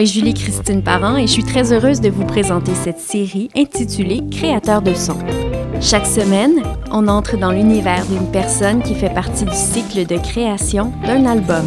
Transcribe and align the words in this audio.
Est 0.00 0.06
Julie-Christine 0.06 0.82
Parent 0.82 1.18
et 1.18 1.26
je 1.26 1.32
suis 1.32 1.44
très 1.44 1.74
heureuse 1.74 2.00
de 2.00 2.08
vous 2.08 2.24
présenter 2.24 2.74
cette 2.74 3.00
série 3.00 3.50
intitulée 3.54 4.22
Créateur 4.30 4.80
de 4.80 4.94
son. 4.94 5.18
Chaque 5.82 6.06
semaine, 6.06 6.62
on 6.90 7.06
entre 7.06 7.36
dans 7.36 7.52
l'univers 7.52 8.06
d'une 8.06 8.32
personne 8.32 8.82
qui 8.82 8.94
fait 8.94 9.12
partie 9.12 9.44
du 9.44 9.54
cycle 9.54 10.06
de 10.06 10.16
création 10.16 10.90
d'un 11.04 11.26
album. 11.26 11.66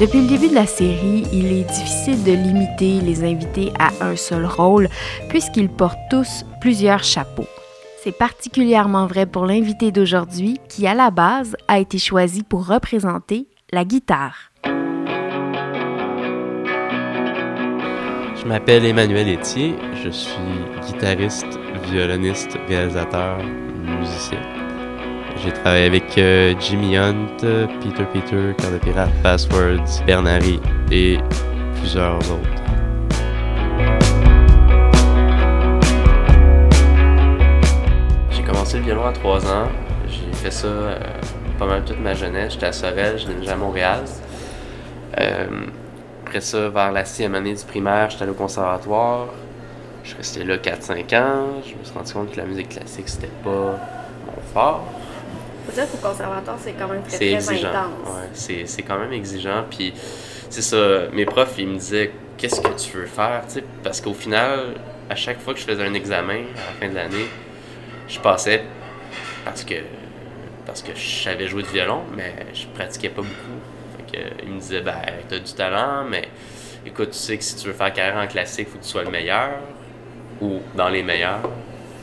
Depuis 0.00 0.20
le 0.20 0.28
début 0.28 0.50
de 0.50 0.54
la 0.54 0.66
série, 0.66 1.24
il 1.32 1.46
est 1.46 1.64
difficile 1.64 2.22
de 2.22 2.30
limiter 2.30 3.00
les 3.00 3.24
invités 3.24 3.72
à 3.80 3.90
un 4.04 4.14
seul 4.14 4.46
rôle 4.46 4.88
puisqu'ils 5.28 5.68
portent 5.68 5.98
tous 6.10 6.44
plusieurs 6.60 7.02
chapeaux. 7.02 7.48
C'est 8.04 8.16
particulièrement 8.16 9.08
vrai 9.08 9.26
pour 9.26 9.46
l'invité 9.46 9.90
d'aujourd'hui 9.90 10.60
qui, 10.68 10.86
à 10.86 10.94
la 10.94 11.10
base, 11.10 11.56
a 11.66 11.80
été 11.80 11.98
choisi 11.98 12.44
pour 12.44 12.68
représenter 12.68 13.48
la 13.72 13.84
guitare. 13.84 14.49
Je 18.40 18.46
m'appelle 18.46 18.86
Emmanuel 18.86 19.28
Etier, 19.28 19.74
je 20.02 20.08
suis 20.08 20.32
guitariste, 20.86 21.58
violoniste, 21.90 22.56
réalisateur, 22.68 23.36
musicien. 23.98 24.40
J'ai 25.36 25.52
travaillé 25.52 25.84
avec 25.84 26.16
euh, 26.16 26.54
Jimmy 26.58 26.96
Hunt, 26.96 27.36
Peter 27.36 28.06
Peter, 28.14 28.54
Cœur 28.56 28.72
de 28.72 28.78
Pirate, 28.78 29.10
Passwords, 29.22 30.02
Bernary 30.06 30.58
et 30.90 31.18
plusieurs 31.74 32.16
autres. 32.16 32.62
J'ai 38.30 38.42
commencé 38.42 38.78
le 38.78 38.84
violon 38.84 39.04
à 39.04 39.12
3 39.12 39.46
ans. 39.52 39.68
J'ai 40.08 40.32
fait 40.32 40.50
ça 40.50 40.66
euh, 40.66 40.98
pas 41.58 41.66
mal 41.66 41.84
toute 41.84 42.00
ma 42.00 42.14
jeunesse. 42.14 42.54
J'étais 42.54 42.66
à 42.66 42.72
Sorel, 42.72 43.18
je 43.18 43.30
déjà 43.30 43.52
à 43.52 43.56
Montréal. 43.56 44.00
Euh, 45.18 45.66
après 46.30 46.42
ça, 46.42 46.68
vers 46.68 46.92
la 46.92 47.04
sixième 47.04 47.34
année 47.34 47.54
du 47.54 47.64
primaire, 47.64 48.08
j'étais 48.08 48.22
allé 48.22 48.30
au 48.30 48.36
conservatoire. 48.36 49.26
Je 50.04 50.14
restais 50.14 50.44
là 50.44 50.58
4-5 50.58 51.16
ans. 51.16 51.46
Je 51.66 51.74
me 51.74 51.82
suis 51.82 51.92
rendu 51.92 52.12
compte 52.12 52.30
que 52.30 52.36
la 52.36 52.44
musique 52.44 52.68
classique, 52.68 53.08
c'était 53.08 53.26
pas 53.42 53.50
mon 53.50 54.40
fort. 54.54 54.84
Faut 55.66 55.72
dire 55.72 55.90
qu'au 55.90 55.96
conservatoire, 55.96 56.56
c'est 56.60 56.74
quand 56.74 56.86
même 56.86 57.02
très, 57.02 57.16
très 57.16 57.32
exigeant. 57.32 57.70
intense. 57.70 58.48
Ouais, 58.48 58.62
c'est 58.64 58.82
quand 58.82 59.00
même 59.00 59.12
exigeant. 59.12 59.64
Puis, 59.68 59.92
c'est 60.48 60.62
ça, 60.62 61.08
mes 61.12 61.24
profs, 61.24 61.58
ils 61.58 61.66
me 61.66 61.74
disaient 61.74 62.12
Qu'est-ce 62.38 62.60
que 62.60 62.80
tu 62.80 62.98
veux 62.98 63.06
faire? 63.06 63.42
Parce 63.82 64.00
qu'au 64.00 64.14
final, 64.14 64.74
à 65.10 65.16
chaque 65.16 65.40
fois 65.40 65.52
que 65.52 65.58
je 65.58 65.64
faisais 65.64 65.84
un 65.84 65.94
examen 65.94 66.44
à 66.54 66.70
la 66.70 66.78
fin 66.80 66.88
de 66.88 66.94
l'année, 66.94 67.26
je 68.06 68.20
passais 68.20 68.62
parce 69.44 69.64
que 69.64 69.74
parce 70.64 70.82
que 70.82 70.92
je 70.94 71.24
savais 71.24 71.48
jouer 71.48 71.64
du 71.64 71.70
violon, 71.70 72.02
mais 72.16 72.32
je 72.54 72.66
pratiquais 72.68 73.08
pas 73.08 73.22
beaucoup 73.22 73.60
il 74.42 74.52
me 74.52 74.60
disait, 74.60 74.80
ben, 74.80 74.94
t'as 75.28 75.38
du 75.38 75.52
talent, 75.52 76.04
mais 76.08 76.28
écoute, 76.86 77.10
tu 77.10 77.18
sais 77.18 77.36
que 77.36 77.44
si 77.44 77.56
tu 77.56 77.68
veux 77.68 77.72
faire 77.72 77.92
carrière 77.92 78.22
en 78.22 78.26
classique, 78.26 78.68
faut 78.68 78.78
que 78.78 78.84
tu 78.84 78.88
sois 78.88 79.04
le 79.04 79.10
meilleur 79.10 79.58
ou 80.40 80.60
dans 80.74 80.88
les 80.88 81.02
meilleurs. 81.02 81.50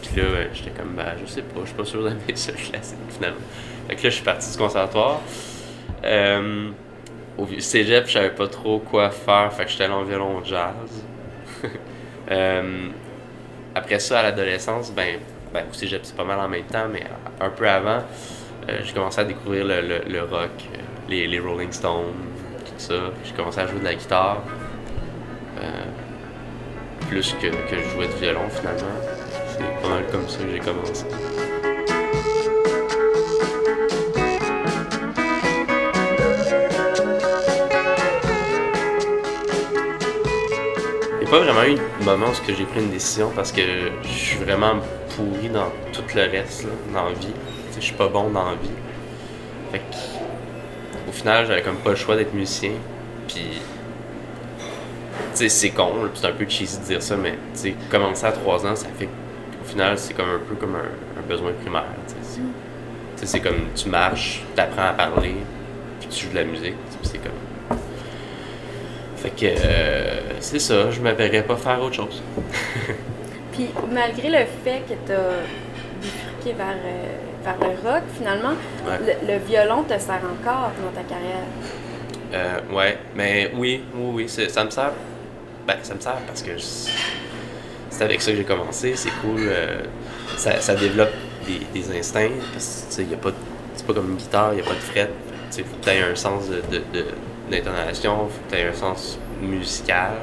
Puis 0.02 0.22
là, 0.22 0.24
j'étais 0.54 0.72
comme, 0.72 0.96
ben, 0.96 1.14
je 1.22 1.30
sais 1.30 1.42
pas, 1.42 1.62
je 1.62 1.68
suis 1.68 1.76
pas 1.76 1.86
sûr 1.86 2.04
d'aimer 2.04 2.36
ça, 2.36 2.52
classique, 2.52 2.98
finalement. 3.10 3.40
Fait 3.88 3.96
que 3.96 4.04
là, 4.04 4.10
je 4.10 4.16
suis 4.16 4.24
parti 4.24 4.52
du 4.52 4.58
conservatoire. 4.58 5.22
Euh, 6.04 6.70
au 7.38 7.48
cégep, 7.60 8.08
je 8.08 8.14
savais 8.14 8.32
pas 8.32 8.48
trop 8.48 8.80
quoi 8.80 9.10
faire, 9.10 9.52
fait 9.54 9.66
que 9.66 9.72
j'étais 9.72 9.86
allé 9.86 9.94
en 9.94 10.04
violon 10.04 10.44
jazz. 10.44 11.06
euh, 12.32 12.88
après 13.76 14.00
ça, 14.00 14.20
à 14.20 14.24
l'adolescence, 14.24 14.92
ben, 14.92 15.20
ben, 15.54 15.66
au 15.70 15.74
cégep, 15.74 16.02
c'est 16.04 16.16
pas 16.16 16.24
mal 16.24 16.40
en 16.40 16.48
même 16.48 16.66
temps, 16.66 16.88
mais 16.92 17.04
un 17.40 17.50
peu 17.50 17.68
avant, 17.68 18.04
euh, 18.70 18.80
j'ai 18.84 18.94
commencé 18.94 19.22
à 19.22 19.24
découvrir 19.24 19.66
le, 19.66 19.82
le 19.82 20.24
rock, 20.24 20.52
les, 21.10 21.40
Rolling 21.40 21.72
Stones, 21.72 22.14
tout 22.66 22.72
ça. 22.78 22.94
J'ai 23.24 23.34
commencé 23.34 23.60
à 23.60 23.68
jouer 23.68 23.80
de 23.80 23.84
la 23.86 23.96
guitare. 23.96 24.44
Euh, 25.62 25.84
plus 27.10 27.34
que, 27.42 27.48
que 27.48 27.78
je 27.78 27.90
jouais 27.90 28.08
du 28.08 28.16
violon 28.16 28.50
finalement. 28.50 28.86
C'est 29.50 29.82
pas 29.82 29.90
mal 29.90 30.04
comme 30.12 30.28
ça 30.28 30.40
que 30.40 30.52
j'ai 30.52 30.60
commencé. 30.60 31.06
Il 41.14 41.20
n'y 41.22 41.28
a 41.28 41.30
pas 41.30 41.40
vraiment 41.40 41.64
eu 41.64 41.76
de 41.76 42.06
moment 42.06 42.28
où 42.28 42.46
j'ai 42.48 42.66
pris 42.66 42.80
une 42.80 42.92
décision 42.92 43.32
parce 43.36 43.52
que 43.52 43.62
je 44.04 44.08
suis 44.08 44.38
vraiment 44.38 44.76
pourri 45.16 45.50
dans 45.50 45.72
tout 45.92 46.04
le 46.16 46.22
reste, 46.22 46.68
dans 46.94 47.06
la 47.06 47.14
vie. 47.14 47.34
Je 47.76 47.82
suis 47.82 47.96
pas 47.96 48.08
bon 48.08 48.30
dans 48.30 48.46
la 48.46 48.56
vie. 48.56 48.70
Fait 49.72 49.80
que 49.80 50.17
final, 51.18 51.48
j'avais 51.48 51.62
comme 51.62 51.78
pas 51.78 51.92
le 51.92 51.96
choix 51.96 52.16
d'être 52.16 52.34
musicien. 52.34 52.72
Puis, 53.28 53.62
tu 55.32 55.38
sais, 55.38 55.50
c'est 55.50 55.70
con, 55.72 55.92
c'est 56.14 56.28
un 56.28 56.32
peu 56.32 56.46
cheesy 56.48 56.80
de 56.80 56.84
dire 56.84 57.02
ça, 57.02 57.16
mais 57.16 57.34
tu 57.54 57.60
sais, 57.60 57.76
commencer 57.90 58.26
à 58.26 58.32
3 58.32 58.66
ans, 58.66 58.76
ça 58.76 58.88
fait 58.98 59.06
qu'au 59.06 59.66
final, 59.66 59.98
c'est 59.98 60.14
comme 60.14 60.30
un 60.30 60.40
peu 60.48 60.56
comme 60.56 60.76
un, 60.76 61.28
besoin 61.28 61.52
primaire. 61.62 61.84
Tu 62.08 62.14
sais, 63.16 63.26
c'est 63.26 63.40
comme 63.40 63.68
tu 63.76 63.90
marches, 63.90 64.44
tu 64.56 64.62
apprends 64.62 64.90
à 64.90 64.94
parler, 64.94 65.36
puis 66.00 66.10
tu 66.10 66.26
joues 66.26 66.32
de 66.32 66.36
la 66.36 66.46
musique. 66.46 66.76
C'est 67.02 67.18
comme. 67.18 67.78
Fait 69.18 69.32
que 69.32 69.46
euh, 69.46 70.20
c'est 70.40 70.60
ça, 70.60 70.92
je 70.92 71.02
me 71.02 71.42
pas 71.42 71.56
faire 71.58 71.82
autre 71.82 71.96
chose. 71.96 72.22
puis 73.52 73.68
malgré 73.92 74.30
le 74.30 74.46
fait 74.64 74.84
que 74.88 74.94
tu 75.06 75.12
as 75.12 76.02
bifurqué 76.02 76.54
vers. 76.54 76.78
Euh, 76.86 77.27
le 77.60 77.90
rock, 77.90 78.04
finalement, 78.16 78.54
le, 78.86 79.38
violon 79.40 79.84
te 79.84 79.98
sert 80.00 80.22
encore 80.24 80.72
dans 80.84 80.92
ta 80.94 81.08
carrière? 81.08 81.46
Euh, 82.34 82.76
ouais, 82.76 82.98
mais 83.16 83.52
oui, 83.56 83.84
oui, 83.96 84.28
oui, 84.28 84.50
ça 84.50 84.64
me 84.64 84.70
sert. 84.70 84.92
Ben, 85.66 85.76
ça 85.84 85.96
me 85.96 86.00
sert 86.00 86.18
parce 86.26 86.42
que 86.42 86.52
c'est 86.58 88.04
avec 88.04 88.22
ça 88.22 88.32
que 88.32 88.38
j'ai 88.38 88.44
commencé, 88.44 88.96
c'est 88.96 89.12
cool. 89.22 89.40
Euh, 89.42 89.84
ça, 90.38 90.60
ça, 90.62 90.76
développe 90.76 91.14
des, 91.46 91.60
des 91.74 91.98
instincts 91.98 92.30
parce 92.54 92.98
que, 92.98 93.16
pas. 93.16 93.32
C'est 93.78 93.86
pas 93.86 93.94
comme 93.94 94.10
une 94.10 94.18
guitare, 94.18 94.54
il 94.54 94.56
n'y 94.56 94.62
a 94.62 94.66
pas 94.66 94.74
de 94.74 94.80
fret. 94.80 95.10
Tu 95.52 95.64
faut 95.64 95.78
que 95.78 95.84
tu 95.84 95.90
aies 95.92 96.02
un 96.02 96.16
sens 96.16 96.46
d'intonation, 97.50 98.18
de, 98.18 98.24
de, 98.24 98.30
faut 98.32 98.40
que 98.50 98.56
tu 98.56 98.60
aies 98.60 98.68
un 98.68 98.74
sens 98.74 99.20
musical. 99.40 100.14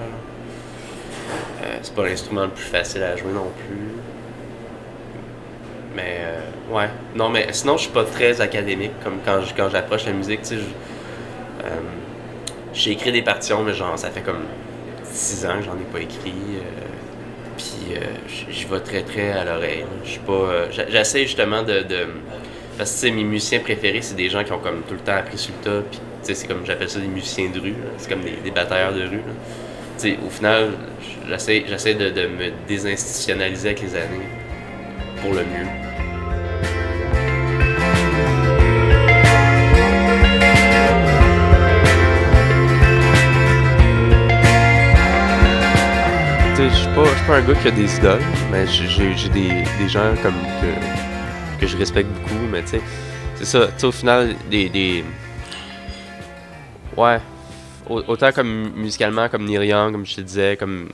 Euh, 1.63 1.79
c'est 1.81 1.95
pas 1.95 2.05
l'instrument 2.05 2.43
le 2.43 2.51
plus 2.51 2.65
facile 2.65 3.03
à 3.05 3.17
jouer 3.17 3.33
non 3.33 3.51
plus. 3.67 3.94
Mais 5.95 6.19
euh, 6.21 6.75
ouais. 6.75 6.89
Non, 7.15 7.29
mais 7.29 7.47
sinon, 7.53 7.77
je 7.77 7.83
suis 7.83 7.93
pas 7.93 8.05
très 8.05 8.41
académique 8.41 8.93
comme 9.03 9.19
quand, 9.25 9.41
quand 9.57 9.69
j'approche 9.71 10.07
la 10.07 10.13
musique. 10.13 10.43
Tu 10.43 10.49
sais, 10.49 10.55
euh, 10.57 11.69
j'ai 12.73 12.93
écrit 12.93 13.13
des 13.13 13.23
partitions, 13.23 13.63
mais 13.63 13.75
genre, 13.75 13.99
ça 13.99 14.11
fait 14.11 14.23
comme 14.23 14.45
six 15.05 15.47
ans 15.47 15.59
que 15.59 15.65
j'en 15.65 15.75
ai 15.75 15.93
pas 15.93 16.01
écrit. 16.01 16.33
Euh, 16.57 17.57
puis 17.57 17.97
j'y 18.51 18.65
vais 18.65 18.81
très 18.81 19.03
très 19.03 19.31
à 19.31 19.45
l'oreille. 19.45 19.85
Je 20.05 20.11
suis 20.11 20.21
pas. 20.21 20.69
J'essaie 20.89 21.23
justement 21.23 21.63
de. 21.63 21.85
Parce 22.77 23.01
que 23.01 23.07
mes 23.07 23.23
musiciens 23.23 23.61
préférés, 23.61 24.03
c'est 24.03 24.17
des 24.17 24.29
gens 24.29 24.43
qui 24.43 24.51
ont 24.51 24.59
comme 24.59 24.83
tout 24.89 24.95
le 24.95 25.01
temps 25.01 25.15
appris 25.15 25.39
sur 25.39 25.55
le 25.63 25.71
tas. 25.71 25.87
Puis 25.89 26.01
c'est 26.23 26.49
comme 26.49 26.67
j'appelle 26.67 26.91
ça 26.91 26.99
des 26.99 27.07
musiciens 27.07 27.49
de 27.51 27.61
rue. 27.61 27.77
C'est 27.99 28.11
comme 28.11 28.23
des, 28.23 28.33
des 28.43 28.51
batailleurs 28.51 28.93
de 28.93 29.03
rue. 29.03 29.21
sais, 29.97 30.19
au 30.27 30.31
final, 30.31 30.71
j'essaie 31.29 31.95
de, 31.95 32.11
de 32.11 32.27
me 32.27 32.51
désinstitutionnaliser 32.67 33.69
avec 33.69 33.83
les 33.83 33.95
années 33.95 34.29
pour 35.21 35.33
le 35.33 35.41
mieux. 35.41 35.84
Je 46.57 46.69
suis 46.69 46.87
pas, 46.95 47.05
pas 47.27 47.37
un 47.39 47.43
gars 47.43 47.55
qui 47.55 47.69
a 47.69 47.71
des 47.73 47.97
idoles, 47.97 48.23
mais 48.51 48.67
j'ai 48.67 49.29
des, 49.31 49.65
des 49.79 49.89
gens 49.89 50.15
comme 50.23 50.35
que, 50.61 51.61
que 51.61 51.67
je 51.67 51.77
respecte 51.77 52.09
beaucoup, 52.11 52.47
mais 52.51 52.63
tu 52.63 52.71
sais, 52.71 52.81
c'est 53.35 53.45
ça, 53.45 53.69
tu 53.77 53.87
au 53.87 53.93
final, 53.93 54.37
des, 54.51 54.69
des. 54.69 55.05
Ouais. 56.97 57.19
Autant 57.89 58.33
comme 58.33 58.71
musicalement, 58.77 59.29
comme 59.29 59.45
Neil 59.45 59.69
Young, 59.69 59.93
comme 59.93 60.07
je 60.07 60.15
te 60.15 60.21
disais, 60.21 60.57
comme 60.57 60.89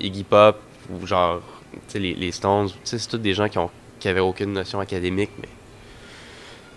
Iggy 0.00 0.24
Pop, 0.24 0.58
ou 0.90 1.06
genre, 1.06 1.42
tu 1.88 1.98
les, 1.98 2.14
les, 2.14 2.32
Stones, 2.32 2.68
tu 2.68 2.74
sais, 2.84 2.98
c'est 2.98 3.08
tous 3.08 3.18
des 3.18 3.34
gens 3.34 3.48
qui, 3.48 3.58
ont, 3.58 3.70
qui 4.00 4.08
avaient 4.08 4.20
aucune 4.20 4.52
notion 4.52 4.80
académique, 4.80 5.30
mais 5.38 5.48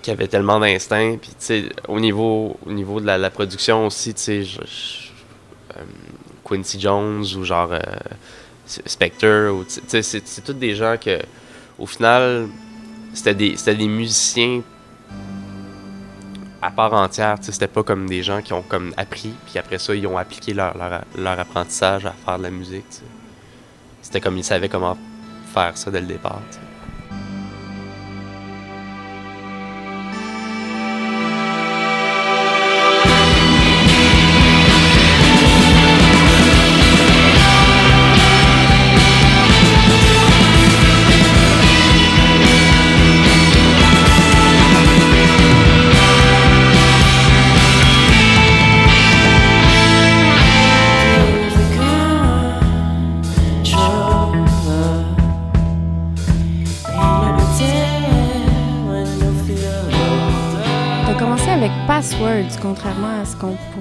qui 0.01 0.11
avaient 0.11 0.27
tellement 0.27 0.59
d'instinct. 0.59 1.17
Puis, 1.19 1.29
tu 1.31 1.35
sais, 1.39 1.69
au 1.87 1.99
niveau, 1.99 2.57
au 2.65 2.71
niveau 2.71 2.99
de 2.99 3.05
la, 3.05 3.29
production 3.29 3.87
aussi, 3.87 4.13
tu 4.13 4.21
sais, 4.21 4.43
je, 4.43 4.59
euh, 4.59 5.83
Quincy 6.47 6.79
Jones 6.79 7.25
ou 7.37 7.43
genre 7.43 7.69
euh, 7.71 7.79
Spectre. 8.65 9.65
C'est 9.87 10.43
tous 10.43 10.53
des 10.53 10.75
gens 10.75 10.95
que, 10.99 11.19
au 11.79 11.85
final, 11.85 12.47
c'était 13.13 13.33
des, 13.33 13.55
des 13.55 13.87
musiciens 13.87 14.61
à 16.61 16.71
part 16.71 16.93
entière. 16.93 17.37
C'était 17.41 17.67
pas 17.67 17.83
comme 17.83 18.07
des 18.07 18.23
gens 18.23 18.41
qui 18.41 18.53
ont 18.53 18.61
comme 18.61 18.93
appris, 18.97 19.33
puis 19.45 19.57
après 19.57 19.77
ça, 19.77 19.95
ils 19.95 20.05
ont 20.07 20.17
appliqué 20.17 20.53
leur, 20.53 20.75
apprentissage 21.39 22.05
à 22.05 22.11
faire 22.11 22.37
de 22.37 22.43
la 22.43 22.49
musique. 22.49 22.85
C'était 24.01 24.21
comme 24.21 24.37
ils 24.37 24.43
savaient 24.43 24.69
comment 24.69 24.97
faire 25.53 25.77
ça 25.77 25.91
dès 25.91 26.01
le 26.01 26.07
départ. 26.07 26.41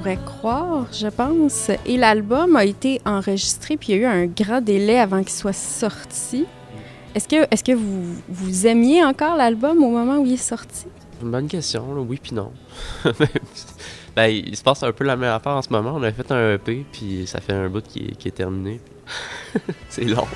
Pourrait 0.06 0.24
croire, 0.24 0.86
je 0.92 1.08
pense. 1.08 1.70
Et 1.84 1.96
l'album 1.96 2.54
a 2.54 2.64
été 2.64 3.00
enregistré, 3.04 3.76
puis 3.76 3.92
il 3.92 3.96
y 3.96 3.98
a 3.98 4.02
eu 4.02 4.04
un 4.04 4.26
grand 4.26 4.60
délai 4.60 5.00
avant 5.00 5.20
qu'il 5.20 5.32
soit 5.32 5.52
sorti. 5.52 6.46
Est-ce 7.16 7.26
que, 7.26 7.42
est 7.50 7.66
que 7.66 7.72
vous, 7.72 8.14
vous 8.28 8.66
aimiez 8.68 9.04
encore 9.04 9.36
l'album 9.36 9.82
au 9.82 9.90
moment 9.90 10.18
où 10.18 10.26
il 10.26 10.34
est 10.34 10.36
sorti? 10.36 10.86
Une 11.20 11.32
bonne 11.32 11.48
question, 11.48 11.84
oui 12.08 12.20
puis 12.22 12.34
non. 12.34 12.52
ben, 14.14 14.26
il 14.28 14.56
se 14.56 14.62
passe 14.62 14.84
un 14.84 14.92
peu 14.92 15.02
la 15.02 15.16
même 15.16 15.32
affaire 15.32 15.54
en 15.54 15.62
ce 15.62 15.70
moment. 15.70 15.94
On 15.96 16.02
a 16.04 16.12
fait 16.12 16.30
un 16.30 16.54
EP, 16.54 16.86
puis 16.92 17.26
ça 17.26 17.40
fait 17.40 17.54
un 17.54 17.68
bout 17.68 17.84
qui 17.84 18.06
est, 18.06 18.16
qui 18.16 18.28
est 18.28 18.32
terminé. 18.32 18.80
C'est 19.88 20.04
long. 20.04 20.26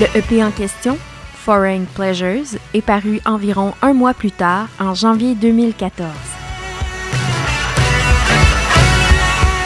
Le 0.00 0.18
EP 0.18 0.42
en 0.42 0.50
question, 0.50 0.96
Foreign 1.44 1.86
Pleasures, 1.86 2.56
est 2.72 2.82
paru 2.82 3.20
environ 3.24 3.74
un 3.82 3.94
mois 3.94 4.14
plus 4.14 4.30
tard, 4.30 4.68
en 4.78 4.94
janvier 4.94 5.34
2014. 5.34 6.08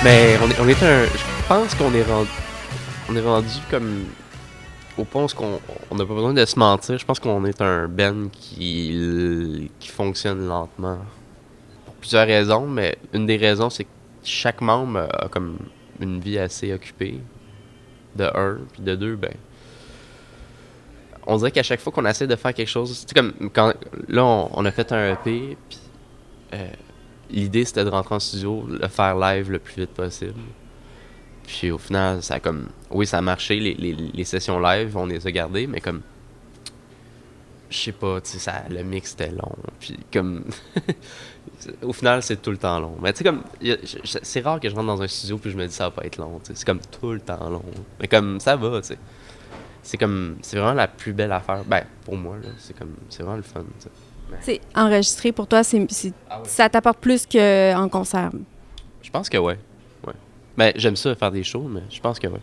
Mais 0.03 0.39
on 0.41 0.69
est, 0.69 0.83
un. 0.83 1.05
Je 1.05 1.47
pense 1.47 1.75
qu'on 1.75 1.93
est 1.93 2.03
rendu. 2.03 2.31
On 3.11 3.17
est 3.17 3.21
rendu 3.21 3.53
comme. 3.71 4.07
Au 4.97 5.05
point 5.05 5.25
où 5.25 5.29
on 5.91 5.95
n'a 5.97 6.07
pas 6.07 6.15
besoin 6.15 6.33
de 6.33 6.47
se 6.47 6.59
mentir. 6.59 6.97
Je 6.97 7.05
pense 7.05 7.21
qu'on 7.21 7.45
est 7.45 7.61
un 7.61 7.89
band 7.89 8.29
qui, 8.33 9.71
qui 9.79 9.89
fonctionne 9.89 10.49
lentement. 10.49 11.01
Pour 11.85 11.95
plusieurs 11.97 12.27
raisons, 12.27 12.67
mais 12.67 12.97
une 13.13 13.27
des 13.27 13.37
raisons, 13.37 13.69
c'est 13.69 13.85
que 13.85 13.91
chaque 14.25 14.63
membre 14.63 15.09
a 15.13 15.29
comme 15.29 15.59
une 16.01 16.21
vie 16.21 16.39
assez 16.39 16.73
occupée. 16.73 17.21
De 18.15 18.25
un, 18.35 18.61
puis 18.73 18.83
de 18.83 18.95
deux, 18.95 19.17
ben 19.17 19.35
on 21.27 21.37
dirait 21.37 21.51
qu'à 21.51 21.63
chaque 21.63 21.81
fois 21.81 21.93
qu'on 21.93 22.07
essaie 22.07 22.27
de 22.27 22.37
faire 22.37 22.55
quelque 22.55 22.69
chose, 22.69 23.05
c'est 23.07 23.15
comme 23.15 23.33
quand 23.53 23.75
là 24.09 24.25
on, 24.25 24.65
a 24.65 24.71
fait 24.71 24.93
un 24.93 25.13
EP, 25.13 25.57
puis 25.69 25.79
euh, 26.55 26.69
l'idée 27.31 27.65
c'était 27.65 27.85
de 27.85 27.91
rentrer 27.91 28.15
en 28.15 28.21
studio, 28.21 28.65
le 28.69 28.87
faire 28.89 29.17
live 29.19 29.51
le 29.51 29.59
plus 29.59 29.83
vite 29.83 29.91
possible. 29.91 30.41
Puis 31.47 31.71
au 31.71 31.79
final, 31.79 32.23
ça 32.23 32.35
a 32.35 32.41
comme 32.41 32.69
oui, 32.91 33.07
ça 33.07 33.19
a 33.19 33.21
marché 33.21 33.59
les, 33.59 34.25
sessions 34.25 34.59
live, 34.61 34.97
on 34.97 35.07
les 35.07 35.27
a 35.27 35.31
gardées, 35.31 35.67
mais 35.67 35.81
comme 35.81 36.03
je 37.69 37.77
sais 37.77 37.93
pas, 37.93 38.21
tu 38.21 38.31
sais 38.31 38.39
ça 38.39 38.63
le 38.71 38.85
mix 38.85 39.15
était 39.15 39.31
long, 39.31 39.57
puis 39.81 39.99
comme 40.13 40.45
au 41.83 41.93
final, 41.93 42.23
c'est 42.23 42.41
tout 42.41 42.53
le 42.53 42.59
temps 42.59 42.79
long. 42.79 42.97
Mais 43.03 43.13
tu 43.13 43.19
sais 43.19 43.25
comme 43.25 43.43
c'est 44.05 44.41
rare 44.41 44.61
que 44.61 44.69
je 44.69 44.75
rentre 44.75 44.87
dans 44.87 45.03
un 45.03 45.09
studio 45.09 45.39
puis 45.39 45.51
je 45.51 45.57
me 45.57 45.67
dis 45.67 45.75
ça 45.75 45.85
va 45.85 45.91
pas 45.91 46.05
être 46.05 46.19
long, 46.19 46.41
c'est 46.45 46.65
comme 46.65 46.81
tout 47.01 47.11
le 47.11 47.21
temps 47.21 47.51
long. 47.51 47.65
Mais 48.01 48.07
comme 48.07 48.39
ça 48.39 48.55
va, 48.55 48.81
tu 48.81 48.89
sais 48.89 48.99
c'est 49.87 49.99
comme 49.99 50.37
c'est 50.43 50.59
vraiment 50.59 50.75
la 50.75 50.89
plus 50.89 51.13
belle 51.13 51.31
affaire. 51.31 51.63
Ben 51.65 51.85
pour 52.05 52.17
moi 52.17 52.37
là 52.43 52.49
c'est 52.59 52.77
comme 52.77 52.95
c'est 53.09 53.23
vraiment 53.23 53.37
le 53.37 53.43
fun 53.43 53.65
c'est 54.41 54.61
enregistré 54.75 55.31
pour 55.31 55.47
toi 55.47 55.63
c'est, 55.63 55.87
ah 56.29 56.43
ça 56.45 56.69
t'apporte 56.69 56.99
plus 56.99 57.27
qu'en 57.27 57.89
concert? 57.89 58.31
Je 59.01 59.11
pense 59.11 59.29
que 59.29 59.39
ouais. 59.39 59.57
Ouais. 60.05 60.13
Ben 60.57 60.73
j'aime 60.75 60.97
ça 60.97 61.15
faire 61.15 61.31
des 61.31 61.45
shows 61.45 61.69
mais 61.69 61.83
je 61.89 62.01
pense 62.01 62.19
que 62.19 62.27
ouais 62.27 62.41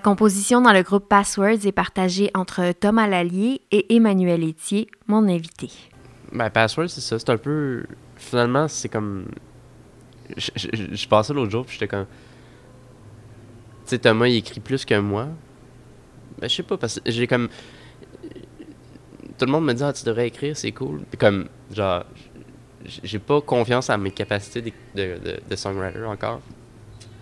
composition 0.00 0.60
dans 0.60 0.72
le 0.72 0.82
groupe 0.82 1.08
Passwords 1.08 1.66
est 1.66 1.72
partagée 1.72 2.30
entre 2.34 2.72
Thomas 2.72 3.06
Lallier 3.06 3.60
et 3.70 3.94
Emmanuel 3.94 4.42
Etier, 4.42 4.88
mon 5.06 5.28
invité. 5.28 5.70
Ben, 6.32 6.50
Passwords, 6.50 6.88
c'est 6.88 7.00
ça. 7.00 7.18
C'est 7.18 7.30
un 7.30 7.36
peu. 7.36 7.84
Finalement, 8.16 8.68
c'est 8.68 8.88
comme. 8.88 9.26
Je, 10.36 10.50
je, 10.56 10.94
je 10.94 11.32
l'autre 11.32 11.50
jour, 11.50 11.64
puis 11.66 11.74
j'étais 11.74 11.88
comme. 11.88 12.06
Tu 12.06 13.90
sais, 13.90 13.98
Thomas, 13.98 14.26
il 14.26 14.36
écrit 14.36 14.60
plus 14.60 14.84
que 14.84 14.98
moi. 14.98 15.28
Ben, 16.38 16.48
je 16.48 16.56
sais 16.56 16.62
pas, 16.62 16.76
parce 16.76 17.00
que 17.00 17.10
j'ai 17.10 17.26
comme. 17.26 17.48
Tout 19.38 19.46
le 19.46 19.52
monde 19.52 19.64
me 19.64 19.74
dit, 19.74 19.82
ah, 19.82 19.92
tu 19.92 20.04
devrais 20.04 20.28
écrire, 20.28 20.56
c'est 20.56 20.72
cool. 20.72 21.00
Puis 21.10 21.18
comme, 21.18 21.48
genre, 21.72 22.04
j'ai 22.84 23.18
pas 23.18 23.40
confiance 23.40 23.90
en 23.90 23.98
mes 23.98 24.12
capacités 24.12 24.72
de 24.94 25.56
songwriter 25.56 26.04
encore. 26.04 26.40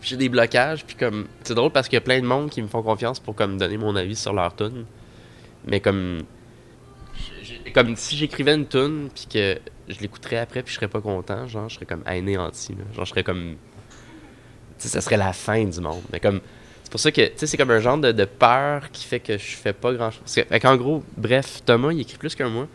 J'ai 0.02 0.16
des 0.16 0.28
blocages, 0.28 0.84
puis 0.84 0.96
comme. 0.96 1.26
C'est 1.42 1.54
drôle 1.54 1.70
parce 1.70 1.88
qu'il 1.88 1.96
y 1.96 1.98
a 1.98 2.02
plein 2.02 2.20
de 2.20 2.26
monde 2.26 2.50
qui 2.50 2.60
me 2.60 2.68
font 2.68 2.82
confiance 2.82 3.20
pour 3.20 3.34
comme 3.34 3.56
donner 3.56 3.76
mon 3.76 3.94
avis 3.94 4.16
sur 4.16 4.32
leur 4.32 4.54
tune. 4.54 4.84
Mais 5.66 5.80
comme. 5.80 6.22
Comme 7.72 7.96
si 7.96 8.16
j'écrivais 8.16 8.54
une 8.54 8.66
tune, 8.66 9.08
puis 9.14 9.26
que 9.32 9.58
je 9.88 10.00
l'écouterais 10.00 10.38
après, 10.38 10.62
puis 10.62 10.72
je 10.72 10.76
serais 10.76 10.88
pas 10.88 11.00
content, 11.00 11.46
genre, 11.46 11.68
je 11.68 11.76
serais 11.76 11.86
comme 11.86 12.02
anéanti. 12.04 12.72
là. 12.72 12.84
Genre, 12.94 13.04
je 13.04 13.10
serais 13.10 13.22
comme. 13.22 13.56
Tu 14.78 14.84
sais, 14.84 14.88
ça 14.88 15.00
serait 15.00 15.16
la 15.16 15.32
fin 15.32 15.64
du 15.64 15.80
monde. 15.80 16.02
Mais 16.12 16.20
comme. 16.20 16.40
C'est 16.82 16.90
pour 16.90 17.00
ça 17.00 17.12
que, 17.12 17.22
tu 17.22 17.32
sais, 17.36 17.46
c'est 17.46 17.56
comme 17.56 17.70
un 17.70 17.80
genre 17.80 17.96
de, 17.96 18.24
peur 18.24 18.90
qui 18.90 19.06
fait 19.06 19.20
que 19.20 19.38
je 19.38 19.56
fais 19.56 19.72
pas 19.72 19.94
grand 19.94 20.10
chose. 20.10 20.22
Fait 20.26 20.60
qu'en 20.60 20.76
gros, 20.76 21.02
bref, 21.16 21.62
Thomas, 21.64 21.92
il 21.92 22.00
écrit 22.00 22.18
plus 22.18 22.34
que 22.34 22.44
moi. 22.44 22.68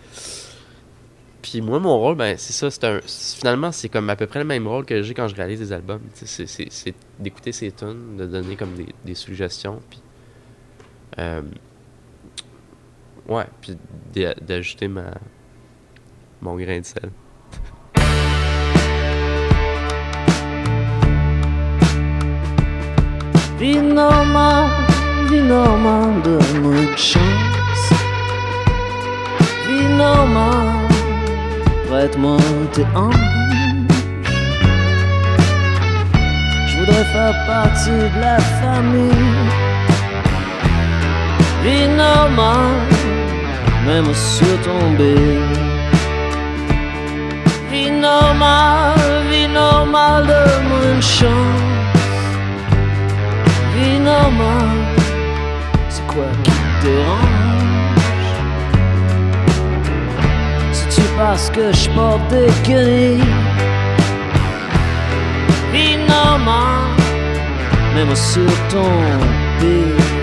Puis 1.41 1.61
moi, 1.61 1.79
mon 1.79 1.97
rôle, 1.97 2.15
ben, 2.15 2.35
c'est 2.37 2.53
ça. 2.53 2.69
C'est 2.71 2.83
un, 2.83 2.99
finalement, 3.05 3.71
c'est 3.71 3.89
comme 3.89 4.09
à 4.09 4.15
peu 4.15 4.27
près 4.27 4.39
le 4.39 4.45
même 4.45 4.67
rôle 4.67 4.85
que 4.85 5.01
j'ai 5.01 5.13
quand 5.13 5.27
je 5.27 5.35
réalise 5.35 5.59
des 5.59 5.71
albums. 5.71 6.01
C'est- 6.13 6.45
c'est 6.47 6.67
c'est 6.69 6.93
d'écouter 7.19 7.51
ses 7.51 7.71
tunes, 7.71 8.17
de 8.17 8.25
donner 8.25 8.55
comme 8.55 8.71
des, 9.05 9.15
suggestions. 9.15 9.81
Puis. 9.89 10.01
euh, 11.19 11.41
ouais, 13.29 13.45
puis 13.61 13.77
d'a- 14.13 14.33
d'ajouter 14.35 14.87
ma. 14.87 15.11
mon 16.41 16.55
grain 16.55 16.79
de 16.79 16.85
sel. 16.85 17.09
Vie 23.59 23.81
normale, 23.81 24.69
vie 25.29 25.41
normale, 25.41 26.21
une 26.55 26.95
chance. 26.95 27.91
Vie 29.67 29.87
prête-moi 31.87 32.37
tes 32.73 32.85
hanches. 32.95 33.15
Je 36.67 36.77
voudrais 36.77 37.05
faire 37.13 37.35
partie 37.47 37.89
de 38.15 38.19
la 38.19 38.39
famille. 38.61 39.49
Vie 41.63 41.87
normale, 41.87 42.81
même 43.85 44.13
sur 44.13 44.55
ton 44.65 44.91
bébé. 44.97 45.39
Vie 47.71 47.91
normale, 47.91 49.23
vie 49.29 49.47
normale, 49.47 50.27
donne-moi 50.27 50.79
une 50.95 51.01
chance 51.01 51.67
vie 53.77 53.99
normale, 53.99 54.85
c'est 55.89 56.05
quoi 56.07 56.25
qui 56.43 56.51
te 56.51 56.85
dérange 56.85 57.26
parce 61.29 61.49
que 61.49 61.73
je 61.73 61.89
porte 61.89 62.25
des 62.29 62.47
guenilles 62.63 63.35
Vie 65.73 65.97
normale, 66.07 66.95
même 67.93 68.15
sur 68.15 68.53
ton 68.69 68.93
pied 69.59 70.16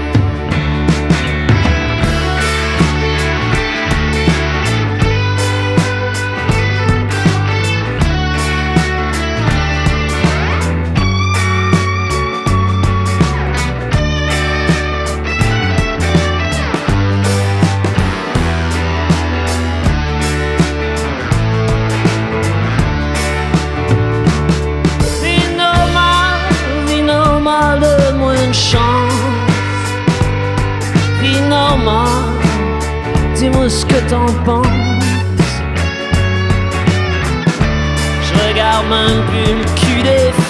ce 33.68 33.86
que 33.86 33.94
t'en 34.10 34.26
penses. 34.44 34.66
Je 38.22 38.48
regarde 38.48 38.86
même 38.88 39.24
plus 39.30 39.54
le 39.58 39.64
cul 39.74 40.02
des 40.02 40.43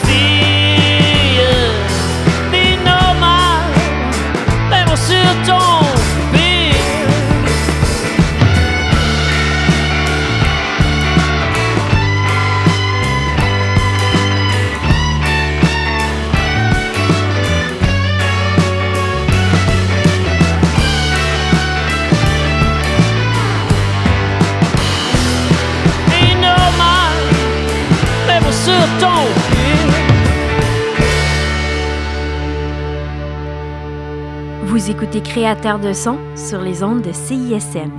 Vous 34.85 34.91
écoutez 34.91 35.23
Créateur 35.23 35.79
de 35.81 35.95
son 35.95 36.19
sur 36.37 36.61
les 36.61 36.83
ondes 36.83 37.01
de 37.01 37.11
CISM. 37.11 37.91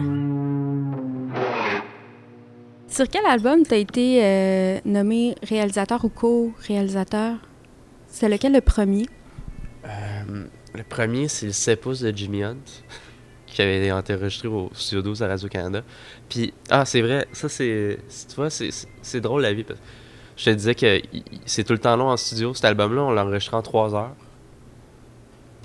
Sur 2.88 3.10
quel 3.10 3.26
album 3.26 3.64
t'as 3.64 3.78
été 3.78 4.24
euh, 4.24 4.80
nommé 4.86 5.34
réalisateur 5.42 6.06
ou 6.06 6.10
co-réalisateur? 6.10 7.38
C'est 8.08 8.30
lequel 8.30 8.54
le 8.54 8.62
premier? 8.62 9.08
Euh, 9.84 10.46
le 10.76 10.84
premier, 10.84 11.28
c'est 11.28 11.48
le 11.48 11.54
7 11.54 11.82
pouces 11.82 12.02
de 12.02 12.16
Jimmy 12.16 12.44
Hunt, 12.44 12.58
qui 13.48 13.64
avait 13.64 13.80
été 13.80 13.92
enregistré 13.92 14.48
au 14.48 14.70
Studio 14.76 15.02
12 15.02 15.24
à 15.24 15.28
Radio-Canada. 15.30 15.82
Puis, 16.30 16.54
ah, 16.70 16.86
c'est 16.86 17.02
vrai, 17.02 17.26
ça 17.32 17.50
c'est. 17.50 17.98
Tu 18.30 18.36
vois, 18.36 18.52
c'est- 18.52 19.22
drôle 19.22 19.42
la 19.42 19.54
vie. 19.54 19.64
parce 19.64 19.80
que 19.80 19.86
Je 20.38 20.46
te 20.46 20.50
disais 20.52 20.76
que 20.76 21.02
c'est 21.48 21.64
tout 21.64 21.74
le 21.74 21.80
temps 21.80 21.98
long 21.98 22.10
en 22.10 22.18
studio. 22.18 22.54
Cet 22.54 22.66
album-là, 22.66 23.02
on 23.02 23.12
l'a 23.12 23.26
enregistré 23.26 23.58
en 23.58 23.64
3 23.64 23.96
heures. 23.96 24.16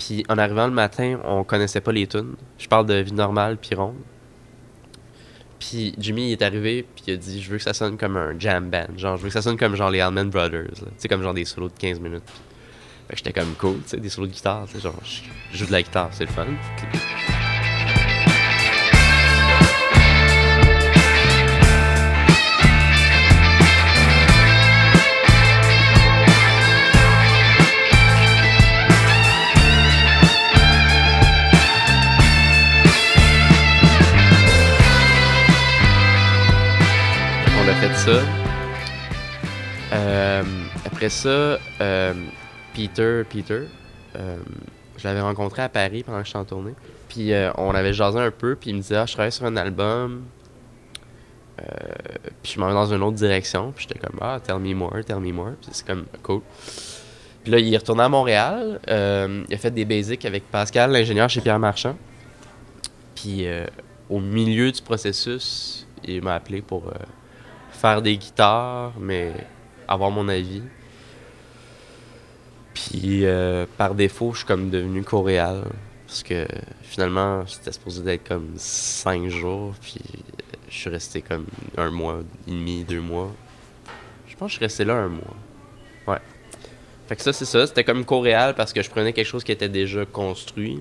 Puis, 0.01 0.25
en 0.29 0.39
arrivant 0.39 0.65
le 0.65 0.73
matin, 0.73 1.19
on 1.25 1.43
connaissait 1.43 1.79
pas 1.79 1.91
les 1.91 2.07
tunes. 2.07 2.33
Je 2.57 2.67
parle 2.67 2.87
de 2.87 2.95
Vie 2.95 3.13
normale 3.13 3.57
puis 3.57 3.75
Ronde. 3.75 3.97
Puis 5.59 5.93
Jimmy 5.99 6.31
est 6.31 6.41
arrivé, 6.41 6.83
puis 6.95 7.03
il 7.05 7.13
a 7.13 7.17
dit 7.17 7.39
Je 7.39 7.51
veux 7.51 7.57
que 7.57 7.63
ça 7.63 7.73
sonne 7.73 7.97
comme 7.97 8.17
un 8.17 8.37
jam 8.39 8.67
band. 8.71 8.97
Genre, 8.97 9.17
je 9.17 9.21
veux 9.21 9.27
que 9.27 9.33
ça 9.33 9.43
sonne 9.43 9.57
comme 9.57 9.75
genre 9.75 9.91
les 9.91 9.99
Allman 9.99 10.25
Brothers. 10.25 10.73
Tu 10.73 10.85
sais, 10.97 11.07
comme 11.07 11.21
genre 11.21 11.35
des 11.35 11.45
solos 11.45 11.69
de 11.69 11.77
15 11.77 11.99
minutes. 11.99 12.23
Fait 13.07 13.13
que 13.13 13.17
j'étais 13.17 13.33
comme 13.33 13.53
cool, 13.59 13.77
tu 13.83 13.89
sais, 13.89 13.97
des 13.97 14.09
solos 14.09 14.25
de 14.25 14.33
guitare, 14.33 14.65
genre, 14.65 14.95
je 15.03 15.57
joue 15.57 15.67
de 15.67 15.71
la 15.71 15.83
guitare, 15.83 16.09
c'est 16.13 16.25
le 16.25 16.31
fun. 16.31 16.47
Euh, 39.93 40.43
après 40.85 41.09
ça, 41.09 41.59
euh, 41.81 42.13
Peter, 42.73 43.23
Peter, 43.29 43.61
euh, 44.15 44.37
je 44.97 45.03
l'avais 45.07 45.21
rencontré 45.21 45.61
à 45.61 45.69
Paris 45.69 46.01
pendant 46.03 46.19
que 46.21 46.25
j'étais 46.25 46.39
en 46.39 46.45
tournée. 46.45 46.73
Puis 47.09 47.31
euh, 47.31 47.51
on 47.57 47.75
avait 47.75 47.93
jasé 47.93 48.17
un 48.17 48.31
peu, 48.31 48.55
puis 48.55 48.71
il 48.71 48.77
me 48.77 48.81
disait 48.81 48.95
ah, 48.95 49.05
je 49.05 49.13
travaille 49.13 49.31
sur 49.31 49.45
un 49.45 49.55
album. 49.55 50.23
Puis 52.41 52.53
je 52.53 52.59
m'en 52.59 52.67
vais 52.67 52.73
dans 52.73 52.91
une 52.91 53.03
autre 53.03 53.17
direction. 53.17 53.71
Puis 53.71 53.85
j'étais 53.87 53.99
comme 53.99 54.17
ah, 54.19 54.39
tell 54.43 54.57
me 54.57 54.73
more, 54.73 55.03
tell 55.05 55.19
me 55.19 55.31
more. 55.31 55.51
Puis 55.61 55.69
c'est 55.71 55.85
comme 55.85 56.05
cool. 56.23 56.41
Puis 57.43 57.51
là, 57.51 57.59
il 57.59 57.71
est 57.71 57.77
retourné 57.77 58.01
à 58.01 58.09
Montréal. 58.09 58.79
il 58.87 59.53
a 59.53 59.57
fait 59.57 59.69
des 59.69 59.85
basics 59.85 60.25
avec 60.25 60.49
Pascal, 60.49 60.91
l'ingénieur 60.91 61.29
chez 61.29 61.41
Pierre 61.41 61.59
Marchand. 61.59 61.95
Puis 63.13 63.45
au 64.09 64.19
milieu 64.19 64.71
du 64.71 64.81
processus, 64.81 65.85
il 66.03 66.23
m'a 66.23 66.33
appelé 66.33 66.63
pour 66.63 66.91
faire 67.81 68.01
des 68.03 68.15
guitares, 68.15 68.93
mais 68.99 69.33
avoir 69.87 70.11
mon 70.11 70.27
avis. 70.29 70.61
Puis 72.75 73.25
euh, 73.25 73.65
par 73.77 73.95
défaut, 73.95 74.31
je 74.33 74.39
suis 74.39 74.45
comme 74.47 74.69
devenu 74.69 75.03
coréal. 75.03 75.63
Parce 76.05 76.23
que 76.23 76.45
finalement, 76.83 77.45
c'était 77.47 77.71
supposé 77.71 78.03
d'être 78.03 78.27
comme 78.27 78.53
5 78.55 79.29
jours. 79.29 79.73
Puis 79.81 79.99
je 80.69 80.77
suis 80.77 80.89
resté 80.89 81.21
comme 81.21 81.45
un 81.75 81.89
mois 81.89 82.19
et 82.47 82.51
demi, 82.51 82.83
deux 82.83 83.01
mois. 83.01 83.31
Je 84.27 84.35
pense 84.35 84.47
que 84.47 84.51
je 84.51 84.57
suis 84.57 84.65
resté 84.65 84.85
là 84.85 84.95
un 84.95 85.09
mois. 85.09 85.35
Ouais. 86.07 86.21
Fait 87.07 87.15
que 87.15 87.23
ça, 87.23 87.33
c'est 87.33 87.45
ça. 87.45 87.65
C'était 87.65 87.83
comme 87.83 88.05
coréal 88.05 88.53
parce 88.53 88.73
que 88.73 88.83
je 88.83 88.89
prenais 88.89 89.11
quelque 89.11 89.27
chose 89.27 89.43
qui 89.43 89.51
était 89.51 89.69
déjà 89.69 90.05
construit. 90.05 90.79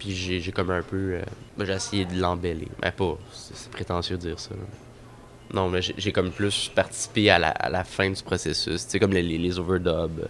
Puis 0.00 0.10
j'ai 0.12 0.52
comme 0.52 0.70
un 0.70 0.82
peu. 0.82 1.14
euh, 1.14 1.22
ben, 1.56 1.64
j'ai 1.64 1.72
essayé 1.74 2.04
de 2.04 2.20
l'embellir. 2.20 2.68
Mais 2.82 2.90
pas. 2.90 3.16
C'est 3.32 3.70
prétentieux 3.70 4.16
de 4.16 4.22
dire 4.22 4.40
ça. 4.40 4.54
Non, 5.52 5.68
mais 5.68 5.80
j'ai 5.82 6.10
comme 6.12 6.30
plus 6.30 6.70
participé 6.74 7.30
à 7.30 7.38
la, 7.38 7.48
à 7.50 7.68
la 7.68 7.84
fin 7.84 8.10
du 8.10 8.22
processus. 8.22 8.84
Tu 8.86 8.90
sais, 8.92 8.98
comme 8.98 9.12
les, 9.12 9.22
les, 9.22 9.38
les 9.38 9.58
overdubs. 9.58 10.20
euh. 10.20 10.26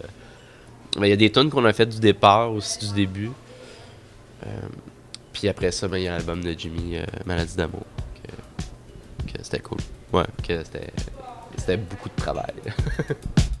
Il 0.97 1.07
y 1.07 1.11
a 1.11 1.15
des 1.15 1.31
tunes 1.31 1.49
qu'on 1.49 1.65
a 1.65 1.73
fait 1.73 1.85
du 1.87 1.99
départ 1.99 2.51
aussi, 2.51 2.79
du 2.87 2.93
début. 2.93 3.31
Euh, 4.45 4.49
puis 5.33 5.47
après 5.47 5.71
ça, 5.71 5.87
ben, 5.87 5.97
il 5.97 6.03
y 6.03 6.07
a 6.07 6.11
l'album 6.11 6.41
de 6.43 6.53
Jimmy, 6.57 6.97
euh, 6.97 7.05
Maladie 7.25 7.55
d'amour. 7.55 7.85
Que, 8.23 9.31
que 9.31 9.43
c'était 9.43 9.59
cool. 9.59 9.79
Ouais, 10.13 10.25
que. 10.47 10.61
C'était 11.57 11.77
beaucoup 11.77 12.09
de 12.09 12.15
travail. 12.15 12.53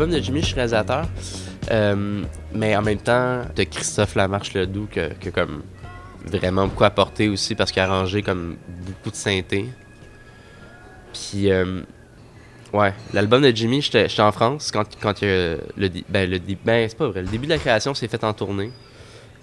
l'album 0.00 0.18
de 0.18 0.24
Jimmy, 0.24 0.40
je 0.40 0.46
suis 0.46 0.54
réalisateur. 0.54 1.06
Euh, 1.70 2.22
mais 2.54 2.74
en 2.74 2.80
même 2.80 2.98
temps, 2.98 3.42
de 3.54 3.64
Christophe 3.64 4.14
Lamarche 4.14 4.54
Ledoux, 4.54 4.88
que, 4.90 5.12
que 5.12 5.28
comme 5.28 5.62
vraiment 6.24 6.66
beaucoup 6.66 6.84
apporté 6.84 7.28
aussi 7.28 7.54
parce 7.54 7.70
qu'il 7.70 7.82
a 7.82 7.84
arrangé 7.84 8.22
comme 8.22 8.56
beaucoup 8.86 9.10
de 9.10 9.16
synthé. 9.16 9.66
Puis, 11.12 11.50
euh, 11.50 11.82
ouais, 12.72 12.94
l'album 13.12 13.42
de 13.42 13.54
Jimmy, 13.54 13.82
j'étais 13.82 14.20
en 14.20 14.32
France 14.32 14.70
quand, 14.70 14.86
quand 15.02 15.20
il 15.20 15.28
y 15.28 15.30
a 15.30 15.56
le, 15.76 15.90
ben, 16.08 16.40
ben, 16.64 16.88
c'est 16.88 16.96
pas 16.96 17.08
vrai, 17.08 17.20
le 17.20 17.28
début 17.28 17.46
de 17.46 17.52
la 17.52 17.58
création 17.58 17.92
s'est 17.92 18.08
fait 18.08 18.24
en 18.24 18.32
tournée. 18.32 18.72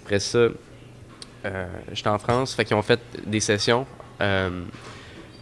Après 0.04 0.18
ça, 0.18 0.38
euh, 0.38 1.66
j'étais 1.92 2.08
en 2.08 2.18
France, 2.18 2.54
fait 2.54 2.64
qu'ils 2.64 2.76
ont 2.76 2.82
fait 2.82 3.00
des 3.24 3.40
sessions. 3.40 3.86
Euh, 4.20 4.64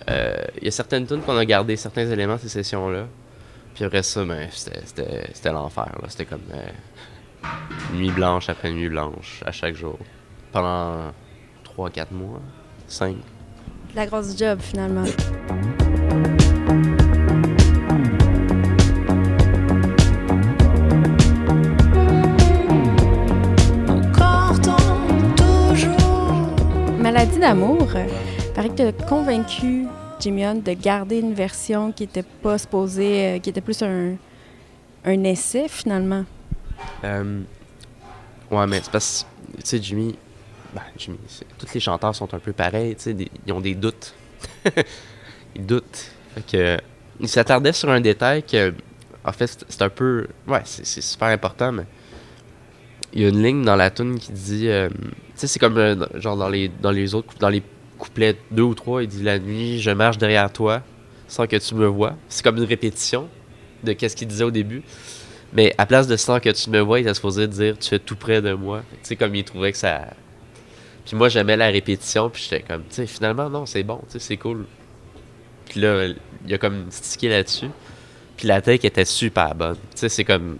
Il 0.08 0.64
y 0.64 0.68
a 0.68 0.70
certaines 0.70 1.06
tunes 1.06 1.22
qu'on 1.22 1.38
a 1.38 1.44
gardé 1.46 1.74
certains 1.76 2.06
éléments 2.06 2.36
de 2.36 2.40
ces 2.40 2.50
sessions-là. 2.50 3.06
Puis 3.76 3.84
après 3.84 4.02
ça, 4.02 4.24
ben, 4.24 4.48
c'était- 4.50 5.52
l'enfer. 5.52 5.92
C'était 6.08 6.24
comme 6.24 6.40
euh, 6.54 6.66
nuit 7.92 8.10
blanche 8.10 8.48
après 8.48 8.70
nuit 8.70 8.88
blanche 8.88 9.42
à 9.44 9.52
chaque 9.52 9.74
jour. 9.74 9.98
Pendant 10.50 11.12
3-4 11.62 12.06
mois, 12.12 12.40
5. 12.88 13.16
La 13.94 14.06
grosse 14.06 14.34
job, 14.38 14.60
finalement. 14.62 15.04
Maladie 27.00 27.38
d'amour, 27.38 27.86
euh, 27.94 28.06
paraît 28.54 28.68
que 28.70 28.74
tu 28.76 28.82
as 28.82 28.92
convaincu 28.92 29.86
Hunt 30.24 30.62
de 30.64 30.72
garder 30.72 31.18
une 31.18 31.34
version 31.34 31.92
qui 31.92 32.04
était 32.04 32.22
pas 32.22 32.58
supposée, 32.58 33.26
euh, 33.26 33.38
qui 33.38 33.50
était 33.50 33.60
plus 33.60 33.82
un, 33.82 34.16
un 35.04 35.24
essai, 35.24 35.68
finalement. 35.68 36.24
Euh, 37.04 37.42
ouais, 38.50 38.66
mais 38.66 38.80
c'est 38.82 38.90
parce 38.90 39.26
que, 39.52 39.56
tu 39.58 39.62
sais, 39.66 39.82
Jimmy, 39.82 40.16
ben, 40.74 40.82
tous 41.58 41.74
les 41.74 41.80
chanteurs 41.80 42.14
sont 42.14 42.32
un 42.34 42.38
peu 42.38 42.52
pareils, 42.52 42.96
ils 43.46 43.52
ont 43.52 43.60
des 43.60 43.74
doutes. 43.74 44.14
ils 45.54 45.64
doutent. 45.64 46.10
Que, 46.50 46.78
il 47.20 47.28
s'attardait 47.28 47.72
sur 47.72 47.90
un 47.90 48.00
détail 48.00 48.42
que, 48.42 48.74
en 49.24 49.32
fait, 49.32 49.64
c'est- 49.68 49.82
un 49.82 49.88
peu, 49.88 50.26
ouais, 50.46 50.60
c'est 50.64 50.84
super 51.02 51.28
important, 51.28 51.72
mais 51.72 51.84
il 53.12 53.22
y 53.22 53.24
a 53.24 53.28
une 53.28 53.42
ligne 53.42 53.64
dans 53.64 53.76
la 53.76 53.90
tune 53.90 54.18
qui 54.18 54.32
dit, 54.32 54.68
euh, 54.68 54.88
tu 54.90 54.96
sais, 55.36 55.46
c'est 55.46 55.58
comme, 55.58 55.78
euh, 55.78 55.94
genre, 56.20 56.36
dans 56.36 56.48
les, 56.48 56.68
dans 56.68 56.90
les 56.90 57.14
autres, 57.14 57.34
dans 57.38 57.48
les 57.48 57.62
couplets 57.98 58.36
2 58.50 58.62
ou 58.62 58.74
3, 58.74 59.02
il 59.02 59.08
dit 59.08 59.22
La 59.22 59.38
nuit, 59.38 59.80
je 59.80 59.90
marche 59.90 60.18
derrière 60.18 60.52
toi 60.52 60.82
sans 61.28 61.46
que 61.46 61.56
tu 61.56 61.74
me 61.74 61.86
vois. 61.86 62.14
C'est 62.28 62.44
comme 62.44 62.56
une 62.56 62.64
répétition 62.64 63.28
de 63.82 63.92
qu'est-ce 63.92 64.16
qu'il 64.16 64.28
disait 64.28 64.44
au 64.44 64.50
début. 64.50 64.82
Mais 65.52 65.74
à 65.78 65.86
place 65.86 66.06
de 66.06 66.16
sans 66.16 66.40
que 66.40 66.50
tu 66.50 66.70
me 66.70 66.80
vois, 66.80 67.00
il 67.00 67.02
était 67.02 67.14
supposé 67.14 67.46
dire 67.48 67.78
tu 67.78 67.94
es 67.94 67.98
tout 67.98 68.16
près 68.16 68.42
de 68.42 68.52
moi. 68.52 68.82
Tu 68.90 68.98
sais, 69.02 69.16
comme 69.16 69.34
il 69.34 69.44
trouvait 69.44 69.72
que 69.72 69.78
ça. 69.78 70.08
Puis 71.04 71.16
moi, 71.16 71.28
j'aimais 71.28 71.56
la 71.56 71.68
répétition, 71.68 72.28
puis 72.30 72.42
j'étais 72.42 72.62
comme, 72.62 72.82
tu 72.82 72.96
sais, 72.96 73.06
finalement, 73.06 73.48
non, 73.48 73.64
c'est 73.64 73.84
bon, 73.84 74.00
tu 74.06 74.12
sais, 74.12 74.18
c'est 74.18 74.36
cool. 74.36 74.66
Puis 75.68 75.80
là, 75.80 76.08
il 76.46 76.54
a 76.54 76.58
comme 76.58 76.86
stické 76.90 77.28
là-dessus. 77.28 77.70
Puis 78.36 78.48
la 78.48 78.60
tech 78.60 78.80
était 78.84 79.04
super 79.04 79.54
bonne. 79.54 79.76
Tu 79.76 80.00
sais, 80.00 80.08
c'est 80.08 80.24
comme. 80.24 80.58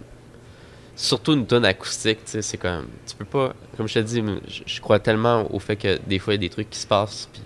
Surtout 0.97 1.33
une 1.33 1.45
tonne 1.45 1.63
acoustique, 1.63 2.25
tu 2.25 2.31
sais, 2.31 2.41
c'est 2.41 2.57
comme. 2.57 2.87
Tu 3.05 3.15
peux 3.15 3.23
pas. 3.23 3.53
Comme 3.77 3.87
je 3.87 3.93
te 3.93 3.99
dis, 3.99 4.23
je, 4.65 4.81
crois 4.81 4.97
tellement 4.97 5.47
au 5.53 5.59
fait 5.59 5.75
que 5.75 5.99
des 6.07 6.17
fois, 6.17 6.33
il 6.33 6.37
y 6.37 6.39
a 6.39 6.47
des 6.47 6.49
trucs 6.49 6.71
qui 6.71 6.79
se 6.79 6.87
passent, 6.87 7.29
puis. 7.31 7.43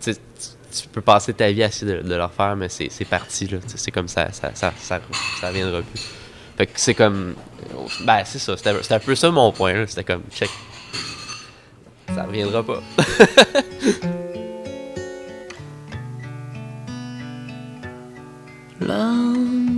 Tu 0.00 0.12
tu, 0.76 0.88
peux 0.88 1.00
passer 1.00 1.32
ta 1.32 1.52
vie 1.52 1.62
à 1.62 1.66
essayer 1.66 2.02
de, 2.02 2.14
leur 2.16 2.32
faire, 2.32 2.56
mais 2.56 2.68
c'est 2.68 2.88
c'est 2.90 3.04
parti, 3.04 3.46
là. 3.46 3.58
C'est 3.68 3.92
comme 3.92 4.08
ça, 4.08 4.32
ça, 4.32 4.50
ça, 4.54 4.72
ça, 4.76 5.00
ça 5.40 5.48
reviendra 5.48 5.82
plus. 5.82 6.02
Fait 6.56 6.66
que 6.66 6.72
c'est 6.74 6.94
comme. 6.94 7.36
Ben, 8.00 8.24
c'est 8.24 8.40
ça. 8.40 8.56
C'était 8.56 8.82
c'était 8.82 8.94
un 8.94 8.98
peu 8.98 9.14
ça 9.14 9.30
mon 9.30 9.52
point, 9.52 9.74
là. 9.74 9.86
C'était 9.86 10.02
comme, 10.02 10.22
check. 10.32 10.50
Ça 12.12 12.24
reviendra 12.24 12.64
pas. 12.64 12.82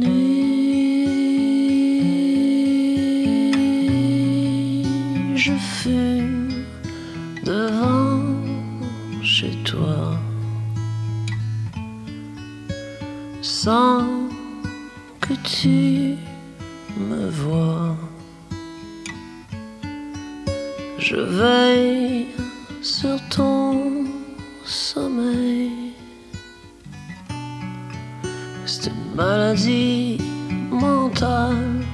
je 5.47 5.53
fume 5.53 6.65
devant 7.45 8.21
chez 9.23 9.55
toi, 9.63 10.19
sans 13.43 14.09
que 15.21 15.35
tu 15.45 16.17
me 16.99 17.31
vois. 17.31 17.97
Je 20.99 21.21
veille 21.39 22.27
sur 22.83 23.17
ton 23.29 24.05
sommeil. 24.65 25.93
C'est 28.65 28.91
une 28.91 29.15
maladie 29.15 30.19
mentale. 30.73 31.86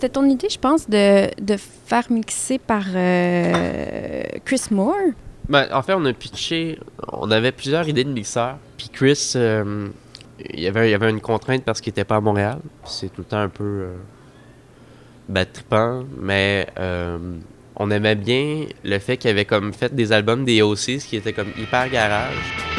C'était 0.00 0.14
ton 0.14 0.30
idée, 0.30 0.48
je 0.48 0.58
pense, 0.58 0.88
de, 0.88 1.28
de 1.44 1.58
faire 1.58 2.10
mixer 2.10 2.58
par 2.58 2.84
euh, 2.94 4.22
Chris 4.46 4.62
Moore? 4.70 4.94
Ben, 5.46 5.68
en 5.74 5.82
fait, 5.82 5.92
on 5.92 6.02
a 6.06 6.12
pitché, 6.14 6.78
on 7.12 7.30
avait 7.30 7.52
plusieurs 7.52 7.86
idées 7.86 8.04
de 8.04 8.10
mixeurs. 8.10 8.56
Puis 8.78 8.88
Chris, 8.88 9.32
euh, 9.36 9.88
il, 10.54 10.60
y 10.60 10.66
avait, 10.66 10.90
y 10.90 10.94
avait 10.94 11.10
une 11.10 11.20
contrainte 11.20 11.64
parce 11.64 11.82
qu'il 11.82 11.90
était 11.90 12.04
pas 12.04 12.16
à 12.16 12.20
Montréal. 12.22 12.60
C'est 12.86 13.12
tout 13.12 13.20
le 13.20 13.24
temps 13.26 13.40
un 13.40 13.50
peu 13.50 13.62
euh, 13.62 13.96
ben, 15.28 15.44
mais 16.18 16.66
euh, 16.78 17.18
on 17.76 17.90
aimait 17.90 18.14
bien 18.14 18.64
le 18.82 18.98
fait 19.00 19.18
qu'il 19.18 19.28
avait 19.28 19.44
comme 19.44 19.74
fait 19.74 19.94
des 19.94 20.12
albums 20.12 20.46
des 20.46 20.62
OCs 20.62 21.04
qui 21.06 21.16
étaient 21.16 21.34
comme 21.34 21.52
hyper 21.58 21.90
garage. 21.90 22.69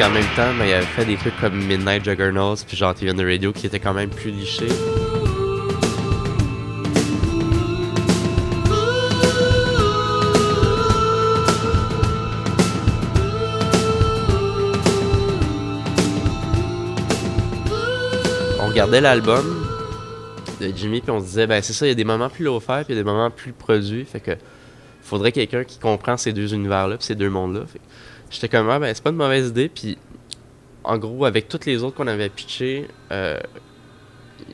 Puis 0.00 0.08
en 0.08 0.12
même 0.12 0.24
temps, 0.34 0.54
ben, 0.58 0.64
il 0.64 0.72
avait 0.72 0.86
fait 0.86 1.04
des 1.04 1.16
trucs 1.16 1.38
comme 1.42 1.62
Midnight 1.62 2.02
Juggernauts 2.02 2.56
puis 2.66 2.74
genre 2.74 2.94
Radio 2.98 3.52
qui 3.52 3.66
étaient 3.66 3.80
quand 3.80 3.92
même 3.92 4.08
plus 4.08 4.30
lichés. 4.30 4.66
On 18.58 18.68
regardait 18.68 19.02
l'album 19.02 19.66
de 20.62 20.72
Jimmy 20.74 21.02
puis 21.02 21.10
on 21.10 21.20
se 21.20 21.26
disait 21.26 21.46
ben 21.46 21.60
c'est 21.60 21.74
ça, 21.74 21.84
il 21.84 21.90
y 21.90 21.92
a 21.92 21.94
des 21.94 22.04
moments 22.04 22.30
plus 22.30 22.46
low-fi 22.46 22.84
puis 22.84 22.94
il 22.94 22.96
y 22.96 22.98
a 22.98 23.02
des 23.02 23.04
moments 23.04 23.30
plus 23.30 23.52
produits, 23.52 24.06
fait 24.06 24.20
que 24.20 24.32
faudrait 25.02 25.32
quelqu'un 25.32 25.64
qui 25.64 25.78
comprend 25.78 26.16
ces 26.16 26.32
deux 26.32 26.54
univers-là 26.54 26.96
puis 26.96 27.04
ces 27.04 27.14
deux 27.14 27.28
mondes-là. 27.28 27.66
Fait 27.70 27.80
J'étais 28.30 28.48
comme 28.48 28.70
ah 28.70 28.78
ben 28.78 28.94
c'est 28.94 29.02
pas 29.02 29.10
une 29.10 29.16
mauvaise 29.16 29.48
idée 29.48 29.68
puis 29.68 29.98
en 30.84 30.96
gros 30.98 31.24
avec 31.24 31.48
toutes 31.48 31.66
les 31.66 31.82
autres 31.82 31.96
qu'on 31.96 32.06
avait 32.06 32.28
pitché, 32.28 32.86
euh, 33.10 33.38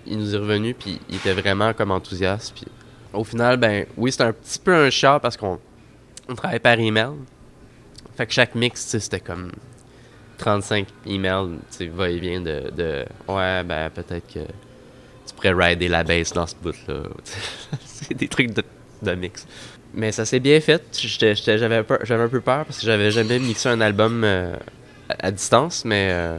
il 0.06 0.18
nous 0.18 0.34
est 0.34 0.38
revenu 0.38 0.74
puis 0.74 1.00
il 1.08 1.16
était 1.16 1.34
vraiment 1.34 1.72
comme 1.74 1.90
enthousiaste 1.90 2.54
puis 2.54 2.66
au 3.12 3.22
final 3.22 3.58
ben 3.58 3.86
oui 3.96 4.10
c'était 4.10 4.24
un 4.24 4.32
petit 4.32 4.58
peu 4.58 4.74
un 4.74 4.90
chat 4.90 5.20
parce 5.20 5.36
qu'on 5.36 5.58
on 6.28 6.34
par 6.34 6.80
email. 6.80 7.10
Fait 8.16 8.26
que 8.26 8.32
chaque 8.32 8.54
mix 8.54 8.80
c'était 8.80 9.20
comme 9.20 9.52
35 10.38 10.86
emails, 11.06 11.58
tu 11.76 11.88
va-et-vient 11.88 12.40
de, 12.40 12.70
de 12.74 13.04
ouais 13.28 13.62
ben 13.62 13.90
peut-être 13.90 14.26
que 14.32 14.40
tu 14.40 15.34
pourrais 15.34 15.52
rider 15.52 15.88
la 15.88 16.02
base 16.02 16.32
dans 16.32 16.46
ce 16.46 16.54
bout 16.56 16.74
là. 16.88 17.02
c'est 17.84 18.14
des 18.14 18.28
trucs 18.28 18.52
de, 18.52 18.62
de 19.02 19.14
mix. 19.14 19.46
Mais 19.96 20.12
ça 20.12 20.26
s'est 20.26 20.40
bien 20.40 20.60
fait. 20.60 20.82
J'avais 20.92 21.76
un, 21.76 21.82
peu- 21.82 21.98
peur 22.40 22.66
parce 22.66 22.78
que 22.78 22.84
j'avais 22.84 23.10
jamais 23.10 23.38
mixé 23.38 23.70
un 23.70 23.80
album 23.80 24.22
euh, 24.24 24.54
à, 25.08 25.30
distance, 25.30 25.86
mais 25.86 26.08
euh, 26.10 26.38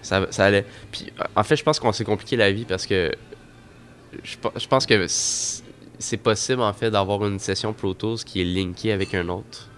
ça, 0.00 0.26
ça 0.30 0.46
allait. 0.46 0.64
Puis 0.90 1.12
en 1.36 1.44
fait, 1.44 1.56
je 1.56 1.62
pense 1.62 1.78
qu'on 1.78 1.92
s'est 1.92 2.04
compliqué 2.04 2.36
la 2.36 2.50
vie 2.50 2.64
parce 2.64 2.86
que 2.86 3.12
je, 4.24 4.36
pe- 4.38 4.58
je 4.58 4.66
pense 4.66 4.86
que 4.86 5.06
c'est 5.06 6.16
possible 6.16 6.62
en 6.62 6.72
fait 6.72 6.90
d'avoir 6.90 7.26
une 7.26 7.38
session 7.38 7.74
Pro 7.74 7.92
Tools 7.92 8.18
qui 8.24 8.40
est 8.40 8.44
linkée 8.44 8.90
avec 8.92 9.12
un 9.14 9.28
autre 9.28 9.68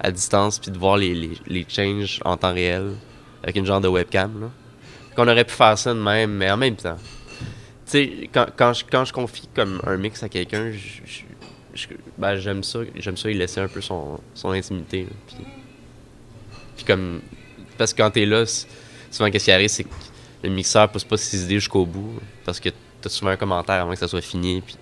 à 0.00 0.10
distance 0.10 0.58
puis 0.58 0.70
de 0.70 0.78
voir 0.78 0.96
les, 0.96 1.14
les, 1.14 1.30
les 1.46 1.66
changes 1.68 2.18
en 2.24 2.38
temps 2.38 2.54
réel 2.54 2.92
avec 3.42 3.56
une 3.56 3.66
genre 3.66 3.80
de 3.82 3.88
webcam. 3.88 4.50
Qu'on 5.14 5.28
aurait 5.28 5.44
pu 5.44 5.52
faire 5.52 5.76
ça 5.76 5.92
de 5.92 5.98
même, 6.00 6.32
mais 6.32 6.50
en 6.50 6.56
même 6.56 6.76
temps. 6.76 6.96
Tu 7.84 7.90
sais, 7.90 8.30
quand, 8.32 8.46
quand, 8.56 8.72
je, 8.72 8.84
quand 8.90 9.04
je 9.04 9.12
confie 9.12 9.46
comme 9.54 9.82
un 9.86 9.98
mix 9.98 10.22
à 10.22 10.30
quelqu'un, 10.30 10.70
je- 10.72 11.24
ben, 12.18 12.36
j'aime 12.36 12.62
ça, 12.62 12.80
j'aime 12.96 13.16
ça, 13.16 13.30
il 13.30 13.38
laisser 13.38 13.60
un 13.60 13.68
peu 13.68 13.80
son, 13.80 14.20
son 14.34 14.50
intimité. 14.50 15.04
là, 15.04 15.10
puis, 15.26 15.36
puis 16.76 16.84
comme, 16.84 17.20
parce 17.78 17.92
que 17.92 18.02
quand 18.02 18.10
t'es 18.10 18.26
là, 18.26 18.44
souvent 19.10 19.30
qu'est-ce 19.30 19.46
qui 19.46 19.52
arrive, 19.52 19.68
c'est 19.68 19.84
que 19.84 19.94
le 20.42 20.50
mixeur 20.50 20.88
pousse 20.90 21.04
pas 21.04 21.16
ses 21.16 21.44
idées 21.44 21.54
jusqu'au 21.54 21.86
bout, 21.86 22.20
parce 22.44 22.60
que 22.60 22.68
t'as 23.00 23.08
souvent 23.08 23.30
un 23.30 23.36
commentaire 23.36 23.82
avant 23.82 23.92
que 23.92 23.98
ça 23.98 24.08
soit 24.08 24.20
fini, 24.20 24.60
puis 24.60 24.76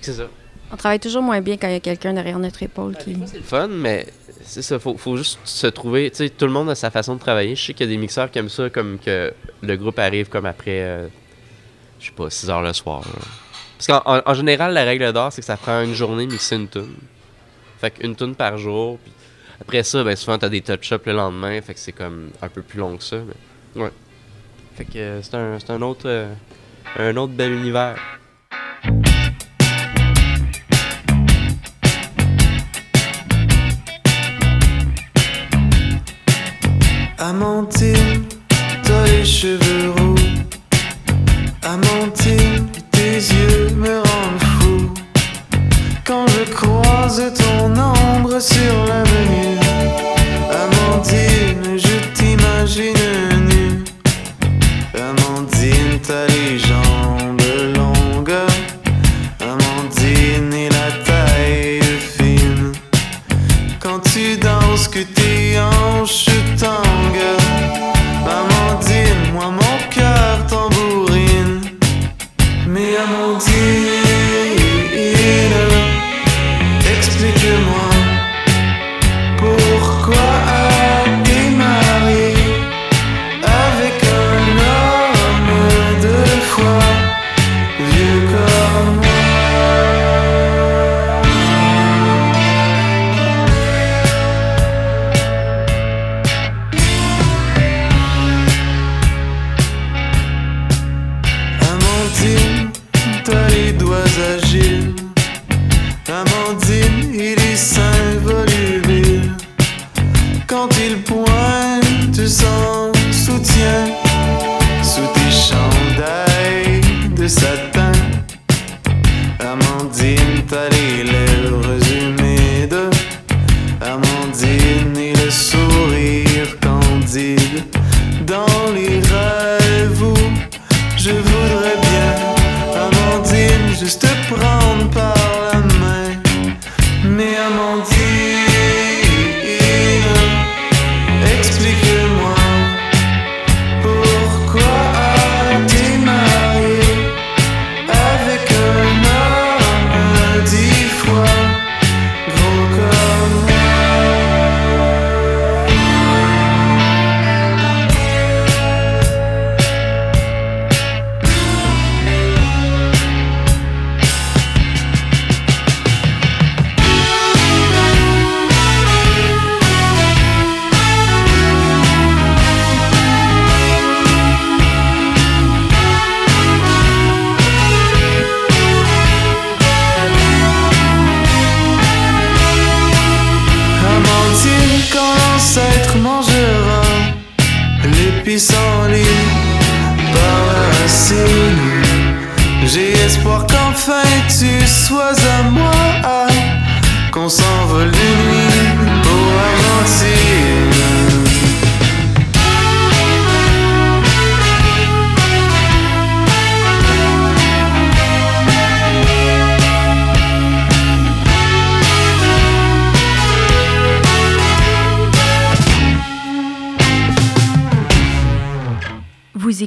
c'est 0.00 0.14
ça. 0.14 0.28
On 0.72 0.76
travaille 0.76 1.00
toujours 1.00 1.22
moins 1.22 1.40
bien 1.42 1.58
quand 1.58 1.68
il 1.68 1.74
y 1.74 1.76
a 1.76 1.80
quelqu'un 1.80 2.14
derrière 2.14 2.38
notre 2.38 2.62
épaule 2.62 2.96
qui. 2.96 3.16
C'est 3.26 3.36
le 3.36 3.42
fun, 3.42 3.68
mais 3.68 4.06
c'est 4.42 4.62
ça, 4.62 4.78
faut, 4.78 4.96
faut 4.96 5.16
juste 5.18 5.38
se 5.44 5.66
trouver. 5.66 6.10
Tu 6.10 6.16
sais, 6.16 6.30
tout 6.30 6.46
le 6.46 6.52
monde 6.52 6.70
a 6.70 6.74
sa 6.74 6.90
façon 6.90 7.14
de 7.14 7.20
travailler. 7.20 7.54
Je 7.54 7.66
sais 7.66 7.74
qu'il 7.74 7.86
y 7.86 7.90
a 7.90 7.92
des 7.92 7.98
mixeurs 7.98 8.30
qui 8.30 8.38
aiment 8.38 8.48
ça, 8.48 8.70
comme 8.70 8.98
que 8.98 9.32
le 9.60 9.76
groupe 9.76 9.98
arrive 9.98 10.28
comme 10.30 10.46
après, 10.46 10.82
euh, 10.82 11.08
je 12.00 12.06
sais 12.06 12.12
pas, 12.12 12.30
6 12.30 12.48
heures 12.48 12.62
le 12.62 12.72
soir. 12.72 13.02
là. 13.02 13.22
Parce 13.84 14.00
qu'en 14.04 14.12
en- 14.16 14.22
en 14.24 14.34
général, 14.34 14.74
la 14.74 14.84
règle 14.84 15.12
d'or, 15.12 15.32
c'est 15.32 15.40
que 15.40 15.46
ça 15.46 15.56
prend 15.56 15.82
une 15.82 15.94
journée 15.94 16.26
mixer 16.26 16.54
une 16.56 16.68
tune. 16.68 16.94
Fait 17.80 17.90
qu'une 17.90 18.14
tune 18.14 18.36
par 18.36 18.56
jour. 18.56 18.98
Puis 19.02 19.12
après 19.60 19.82
ça, 19.82 20.04
ben 20.04 20.14
souvent, 20.14 20.38
t'as 20.38 20.48
des 20.48 20.60
touch-ups 20.60 21.04
le 21.06 21.12
lendemain. 21.12 21.60
Fait 21.62 21.74
que 21.74 21.80
c'est 21.80 21.90
comme 21.92 22.30
un 22.40 22.48
peu 22.48 22.62
plus 22.62 22.78
long 22.78 22.96
que 22.96 23.02
ça. 23.02 23.16
Mais... 23.74 23.82
Ouais. 23.82 23.90
Fait 24.76 24.84
que 24.84 24.98
euh, 24.98 25.22
c'est 25.22 25.34
un, 25.34 25.58
c'est 25.58 25.70
un 25.72 25.82
autre. 25.82 26.02
euh, 26.04 26.32
un 26.96 27.16
autre 27.16 27.32
bel 27.32 27.50
univers. 27.52 27.96
Amantine, 37.18 38.24
t'as 38.82 39.06
les 39.06 39.24
cheveux 39.24 39.90
roux. 39.98 40.14
Amantine, 41.62 42.41
croise 47.12 47.32
ton 47.34 47.70
ombre 47.76 48.40
sur 48.40 48.86
l'avenue. 48.86 49.58
Amandine, 50.50 51.78
je 51.78 51.96
t'imagine 52.14 52.94
nue. 53.48 53.84
Amandine, 54.94 56.00
t'as 56.06 56.26
les 56.28 56.58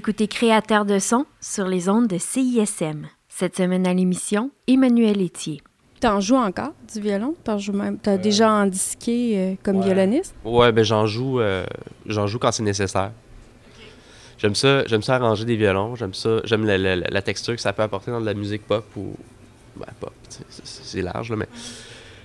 écoutez 0.06 0.28
Créateur 0.28 0.86
de 0.86 1.00
son 1.00 1.26
sur 1.42 1.66
les 1.66 1.90
ondes 1.90 2.06
de 2.08 2.20
CISM. 2.20 3.08
Cette 3.28 3.58
semaine 3.58 3.88
à 3.88 3.94
l'émission, 3.96 4.52
Emmanuel 4.68 5.20
Etier. 5.20 5.62
T'en 6.00 6.20
joues 6.20 6.36
encore 6.36 6.74
du 6.94 7.02
violon? 7.02 7.34
T'en 7.44 7.58
joues 7.58 7.74
même. 7.74 7.98
T'as 7.98 8.18
déjà 8.18 8.52
en 8.52 8.68
disqué 8.68 9.34
euh, 9.36 9.56
comme 9.64 9.78
ouais. 9.78 9.86
violoniste? 9.86 10.36
Ouais, 10.44 10.72
ben 10.72 10.84
j'en 10.86 11.08
joue, 11.08 11.40
euh, 11.40 11.66
j'en 12.06 12.28
joue 12.28 12.38
quand 12.38 12.52
c'est 12.52 12.62
nécessaire. 12.62 13.14
J'aime 14.38 14.54
ça, 14.54 14.86
j'aime 14.86 15.02
ça 15.02 15.16
arranger 15.16 15.44
des 15.44 15.56
violons, 15.56 15.96
j'aime 15.96 16.14
ça, 16.14 16.38
j'aime 16.44 16.68
la, 16.68 16.78
la- 16.78 16.98
la 16.98 17.22
texture 17.24 17.56
que 17.56 17.62
ça 17.62 17.74
peut 17.74 17.82
apporter 17.82 18.12
dans 18.12 18.22
de 18.22 18.28
la 18.28 18.36
musique 18.36 18.68
pop 18.68 18.86
ou 18.96 19.16
ben 19.76 19.88
pop, 20.00 20.14
tu 20.30 20.38
sais, 20.50 20.62
c'est 20.64 21.02
large 21.02 21.32
là, 21.32 21.36
mais 21.36 21.48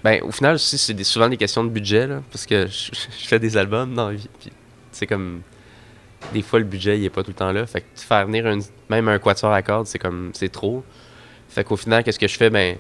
ben 0.05 0.21
au 0.23 0.33
final 0.33 0.57
aussi 0.57 0.77
c'est 0.77 1.03
souvent 1.03 1.31
des 1.31 1.39
questions 1.39 1.65
de 1.65 1.71
budget 1.71 2.07
là, 2.07 2.21
parce 2.31 2.45
que 2.45 2.67
je, 2.67 2.91
je 3.23 3.27
fais 3.27 3.39
des 3.39 3.57
albums 3.57 3.95
dans 3.95 4.11
la 4.11 4.17
vie, 4.17 4.29
puis 4.39 4.51
c'est 4.93 5.07
comme 5.07 5.41
des 6.33 6.43
fois 6.43 6.59
le 6.59 6.65
budget 6.65 6.99
il 6.99 7.05
est 7.05 7.11
pas 7.11 7.23
tout 7.23 7.31
le 7.31 7.35
temps 7.35 7.53
là, 7.53 7.67
fait 7.67 7.81
que 7.81 7.87
faire 7.97 8.27
venir 8.27 8.47
une- 8.47 8.63
même 8.89 9.09
un 9.09 9.19
quatuor 9.19 9.53
à 9.53 9.63
cordes 9.63 9.87
c'est 9.87 9.99
comme 9.99 10.31
c'est 10.35 10.51
trop, 10.51 10.85
fait 11.49 11.65
qu'au 11.65 11.77
final 11.77 12.05
qu'est-ce 12.05 12.19
que 12.19 12.29
je 12.29 12.37
fais? 12.37 12.51
Ben 12.51 12.77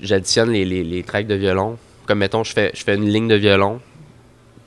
j'additionne 0.00 0.50
les, 0.50 0.64
les, 0.64 0.84
les 0.84 1.02
tracks 1.02 1.26
de 1.26 1.34
violon. 1.34 1.78
Comme 2.06 2.18
mettons, 2.18 2.44
je 2.44 2.52
fais, 2.52 2.70
je 2.74 2.84
fais 2.84 2.94
une 2.96 3.08
ligne 3.08 3.28
de 3.28 3.34
violon, 3.36 3.80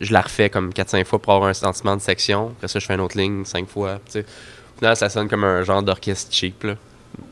je 0.01 0.11
la 0.11 0.21
refais 0.21 0.49
comme 0.49 0.69
4-5 0.71 1.05
fois 1.05 1.19
pour 1.21 1.33
avoir 1.33 1.49
un 1.49 1.53
sentiment 1.53 1.95
de 1.95 2.01
section. 2.01 2.49
Après 2.57 2.67
ça, 2.67 2.79
je 2.79 2.85
fais 2.85 2.95
une 2.95 3.01
autre 3.01 3.17
ligne 3.17 3.45
5 3.45 3.67
fois. 3.67 3.99
tu 4.05 4.13
sais. 4.13 4.19
Au 4.21 4.79
final, 4.79 4.95
ça 4.95 5.09
sonne 5.09 5.27
comme 5.27 5.43
un 5.43 5.61
genre 5.63 5.83
d'orchestre 5.83 6.33
cheap, 6.33 6.63
là. 6.63 6.75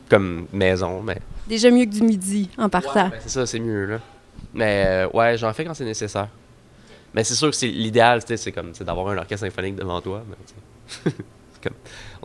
comme 0.08 0.46
maison. 0.52 1.02
Mais 1.02 1.18
Déjà 1.48 1.70
mieux 1.70 1.84
que 1.86 1.90
du 1.90 2.02
midi 2.02 2.48
en 2.58 2.68
partant. 2.68 3.08
ben, 3.08 3.18
c'est 3.20 3.28
ça, 3.30 3.46
c'est 3.46 3.58
mieux. 3.60 3.86
Là. 3.86 3.98
Mais 4.54 4.84
euh, 4.86 5.08
ouais, 5.12 5.36
j'en 5.38 5.52
fais 5.52 5.64
quand 5.64 5.74
c'est 5.74 5.84
nécessaire. 5.84 6.28
Mais 7.16 7.24
c'est 7.24 7.34
sûr 7.34 7.50
que 7.50 7.64
l'idéal, 7.64 8.20
c'est 8.26 8.52
comme 8.52 8.72
d'avoir 8.72 9.08
un 9.08 9.16
orchestre 9.16 9.46
symphonique 9.46 9.76
devant 9.76 10.02
toi. 10.02 10.22
Mais, 10.28 10.36
c'est 11.14 11.62
comme, 11.62 11.72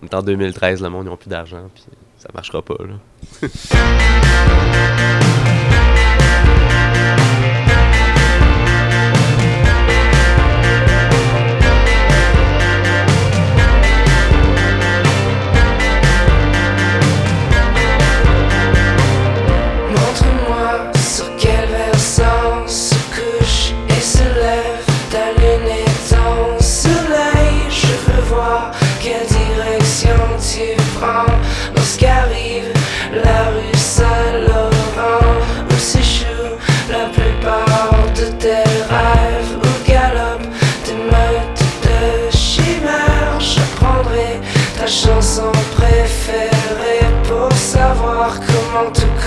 on 0.02 0.06
est 0.06 0.14
en 0.14 0.22
2013, 0.22 0.82
le 0.82 0.90
monde 0.90 1.08
n'a 1.08 1.16
plus 1.16 1.30
d'argent, 1.30 1.70
puis 1.74 1.86
ça 2.18 2.28
marchera 2.34 2.62
pas. 2.62 2.76
Là. 2.78 2.96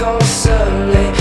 call 0.05 0.21
suddenly 0.21 1.14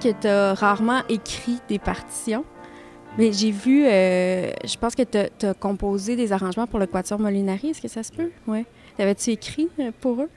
que 0.00 0.20
tu 0.20 0.26
as 0.26 0.54
rarement 0.54 1.02
écrit 1.08 1.58
des 1.68 1.78
partitions. 1.78 2.44
Mais 3.18 3.32
j'ai 3.32 3.50
vu, 3.50 3.84
euh, 3.86 4.50
je 4.64 4.76
pense 4.76 4.94
que 4.94 5.02
tu 5.02 5.46
as, 5.46 5.54
composé 5.54 6.16
des 6.16 6.32
arrangements 6.32 6.66
pour 6.66 6.78
le 6.78 6.86
Quatuor 6.86 7.18
Molinari. 7.18 7.70
Est-ce 7.70 7.82
que 7.82 7.88
ça 7.88 8.02
se 8.02 8.12
peut? 8.12 8.30
Oui. 8.46 8.64
T'avais-tu 8.96 9.30
écrit 9.30 9.68
euh, 9.78 9.90
pour 10.00 10.22
eux? 10.22 10.30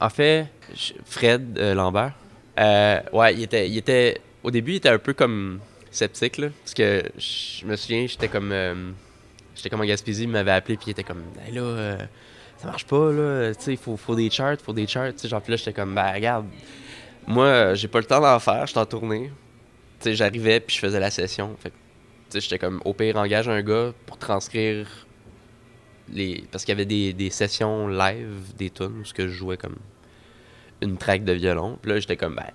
En 0.00 0.08
fait, 0.08 0.46
Fred 1.04 1.58
euh, 1.58 1.74
Lambert, 1.74 2.14
ouais, 3.12 3.34
il 3.34 3.42
était, 3.42 3.68
il 3.68 3.76
était. 3.76 4.20
Au 4.42 4.50
début, 4.50 4.72
il 4.72 4.76
était 4.76 4.88
un 4.88 4.98
peu 4.98 5.12
comme 5.12 5.60
sceptique, 5.90 6.38
là. 6.38 6.48
Parce 6.62 6.74
que 6.74 7.02
je 7.16 7.66
me 7.66 7.76
souviens, 7.76 8.06
j'étais 8.06 8.28
comme. 8.28 8.54
j'étais 9.54 9.70
comme 9.70 9.80
en 9.80 9.84
Gaspésie, 9.84 10.24
il 10.24 10.28
m'avait 10.28 10.50
appelé, 10.50 10.76
puis 10.76 10.86
il 10.88 10.90
était 10.90 11.04
comme. 11.04 11.22
Hey, 11.46 11.54
là, 11.54 11.98
ça 12.58 12.66
marche 12.66 12.86
pas, 12.86 13.12
là. 13.12 13.54
Tu 13.54 13.62
sais, 13.62 13.72
il 13.72 13.78
faut, 13.78 13.96
faut 13.96 14.14
des 14.14 14.30
charts, 14.30 14.56
faut 14.64 14.72
des 14.72 14.86
charts. 14.86 15.12
Tu 15.12 15.18
sais, 15.18 15.28
genre, 15.28 15.42
puis 15.42 15.52
là, 15.52 15.56
j'étais 15.56 15.72
comme, 15.72 15.94
ben, 15.94 16.12
regarde, 16.12 16.46
moi, 17.26 17.44
euh, 17.46 17.74
j'ai 17.74 17.88
pas 17.88 17.98
le 18.00 18.04
temps 18.06 18.20
d'en 18.20 18.38
faire, 18.38 18.66
je 18.66 18.72
suis 18.72 18.78
en 18.78 18.86
tournée. 18.86 19.30
Tu 20.00 20.04
sais, 20.10 20.14
j'arrivais, 20.14 20.60
puis 20.60 20.74
je 20.76 20.80
faisais 20.80 21.00
la 21.00 21.10
session. 21.10 21.54
Fait 21.58 21.70
tu 21.70 21.76
sais, 22.30 22.40
j'étais 22.40 22.58
comme, 22.58 22.80
au 22.84 22.94
pire, 22.94 23.16
engage 23.16 23.48
un 23.48 23.62
gars 23.62 23.92
pour 24.06 24.18
transcrire 24.18 24.86
les. 26.12 26.44
Parce 26.50 26.64
qu'il 26.64 26.72
y 26.72 26.76
avait 26.76 26.86
des, 26.86 27.12
des 27.12 27.30
sessions 27.30 27.88
live 27.88 28.54
des 28.56 28.70
tunes 28.70 29.00
où 29.00 29.04
je 29.04 29.28
jouais 29.28 29.56
comme 29.56 29.76
une 30.80 30.96
track 30.98 31.24
de 31.24 31.32
violon. 31.32 31.78
Puis 31.80 31.92
là, 31.92 32.00
j'étais 32.00 32.16
comme, 32.16 32.34
ben, 32.34 32.46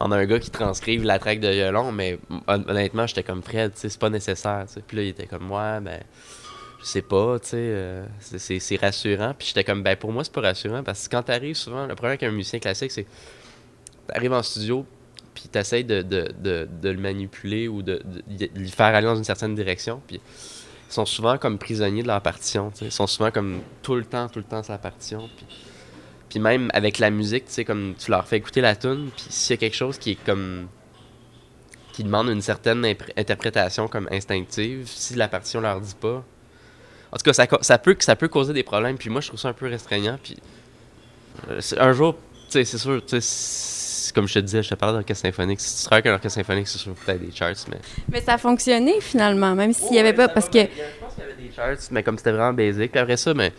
on 0.00 0.10
a 0.10 0.16
un 0.16 0.26
gars 0.26 0.40
qui 0.40 0.50
transcrive 0.50 1.04
la 1.04 1.18
track 1.18 1.38
de 1.40 1.48
violon, 1.48 1.92
mais 1.92 2.18
hon- 2.30 2.64
honnêtement, 2.68 3.06
j'étais 3.06 3.22
comme 3.22 3.42
Fred, 3.42 3.72
tu 3.74 3.80
sais, 3.80 3.88
c'est 3.88 4.00
pas 4.00 4.10
nécessaire. 4.10 4.64
tu 4.66 4.74
sais. 4.74 4.82
Puis 4.86 4.96
là, 4.96 5.02
il 5.04 5.08
était 5.10 5.26
comme, 5.26 5.50
ouais, 5.50 5.80
ben, 5.80 6.00
je 6.80 6.84
sais 6.86 7.02
pas, 7.02 7.38
tu 7.38 7.48
sais, 7.48 7.56
euh, 7.56 8.04
c'est 8.20 8.76
rassurant. 8.80 9.32
Puis 9.38 9.48
j'étais 9.48 9.64
comme, 9.64 9.82
ben, 9.82 9.96
pour 9.96 10.12
moi, 10.12 10.24
c'est 10.24 10.32
pas 10.32 10.40
rassurant 10.40 10.82
parce 10.82 11.06
que 11.06 11.16
quand 11.16 11.22
t'arrives 11.22 11.54
souvent, 11.56 11.86
le 11.86 11.94
problème 11.94 12.12
avec 12.18 12.22
un 12.24 12.32
musicien 12.32 12.58
classique, 12.58 12.90
c'est 12.90 13.06
t'arrives 14.12 14.32
en 14.32 14.42
studio, 14.42 14.86
puis 15.34 15.44
t'essayes 15.48 15.84
de, 15.84 16.02
de, 16.02 16.32
de, 16.40 16.88
le 16.88 16.98
manipuler 16.98 17.68
ou 17.68 17.82
de, 17.82 18.02
de, 18.26 18.48
lui 18.54 18.70
faire 18.70 18.86
aller 18.86 19.06
dans 19.06 19.16
une 19.16 19.24
certaine 19.24 19.54
direction. 19.54 20.00
Puis 20.06 20.20
ils 20.88 20.92
sont 20.92 21.06
souvent 21.06 21.38
comme 21.38 21.58
prisonniers 21.58 22.02
de 22.02 22.08
leur 22.08 22.20
partition. 22.20 22.72
Ils 22.80 22.90
sont 22.90 23.06
souvent 23.06 23.30
comme 23.30 23.60
tout 23.82 23.94
le 23.94 24.04
temps, 24.04 24.28
tout 24.28 24.38
le 24.38 24.44
temps 24.44 24.62
sa 24.62 24.78
partition. 24.78 25.28
Puis, 25.36 25.46
puis 26.28 26.38
même 26.40 26.70
avec 26.74 26.98
la 26.98 27.10
musique, 27.10 27.44
tu 27.46 27.64
comme 27.64 27.94
tu 27.96 28.10
leur 28.10 28.26
fais 28.26 28.38
écouter 28.38 28.60
la 28.60 28.74
tune, 28.74 29.10
puis 29.16 29.26
s'il 29.28 29.54
y 29.54 29.58
a 29.58 29.58
quelque 29.58 29.76
chose 29.76 29.98
qui 29.98 30.12
est 30.12 30.24
comme 30.24 30.68
qui 31.92 32.04
demande 32.04 32.28
une 32.28 32.42
certaine 32.42 32.84
interprétation 33.16 33.88
comme 33.88 34.08
instinctive, 34.12 34.86
si 34.86 35.14
la 35.14 35.26
partition 35.26 35.60
leur 35.60 35.80
dit 35.80 35.96
pas. 36.00 36.24
En 37.10 37.16
tout 37.16 37.24
cas, 37.24 37.32
ça, 37.32 37.46
ça 37.60 37.78
peut 37.78 37.96
ça 37.98 38.14
peut 38.14 38.28
causer 38.28 38.52
des 38.52 38.62
problèmes. 38.62 38.96
Puis 38.98 39.10
moi, 39.10 39.20
je 39.20 39.28
trouve 39.28 39.40
ça 39.40 39.48
un 39.48 39.52
peu 39.52 39.66
restreignant. 39.66 40.18
Puis 40.22 40.36
euh, 41.48 41.60
un 41.78 41.92
jour, 41.92 42.14
tu 42.46 42.52
sais, 42.52 42.64
c'est 42.64 42.78
sûr, 42.78 43.02
comme 44.14 44.28
je 44.28 44.34
te 44.34 44.38
disais, 44.40 44.62
je 44.62 44.68
te 44.70 44.74
parlais 44.74 44.98
d'orchestre 44.98 45.26
symphonique. 45.26 45.60
Si 45.60 45.76
tu 45.78 45.84
travailles 45.84 46.00
avec 46.00 46.12
un 46.12 46.14
orchestre 46.14 46.38
symphonique, 46.38 46.68
c'est 46.68 46.78
sûr 46.78 46.92
que 46.94 47.06
t'as 47.06 47.14
des 47.14 47.30
charts, 47.32 47.54
mais 47.70 47.78
Mais 48.10 48.20
ça 48.20 48.34
a 48.34 48.38
fonctionné 48.38 49.00
finalement, 49.00 49.54
même 49.54 49.72
s'il 49.72 49.92
n'y 49.92 49.98
avait 49.98 50.12
pas. 50.12 50.28
Parce 50.28 50.48
que. 50.48 50.58
Je 50.60 50.66
pense 51.00 51.14
qu'il 51.14 51.24
y 51.24 51.26
avait 51.26 51.42
des 51.48 51.52
charts, 51.54 51.88
mais 51.90 52.02
comme 52.02 52.18
c'était 52.18 52.32
vraiment 52.32 52.52
basic. 52.52 52.90
Puis 52.90 53.00
après 53.00 53.16
ça, 53.16 53.34
mais 53.34 53.52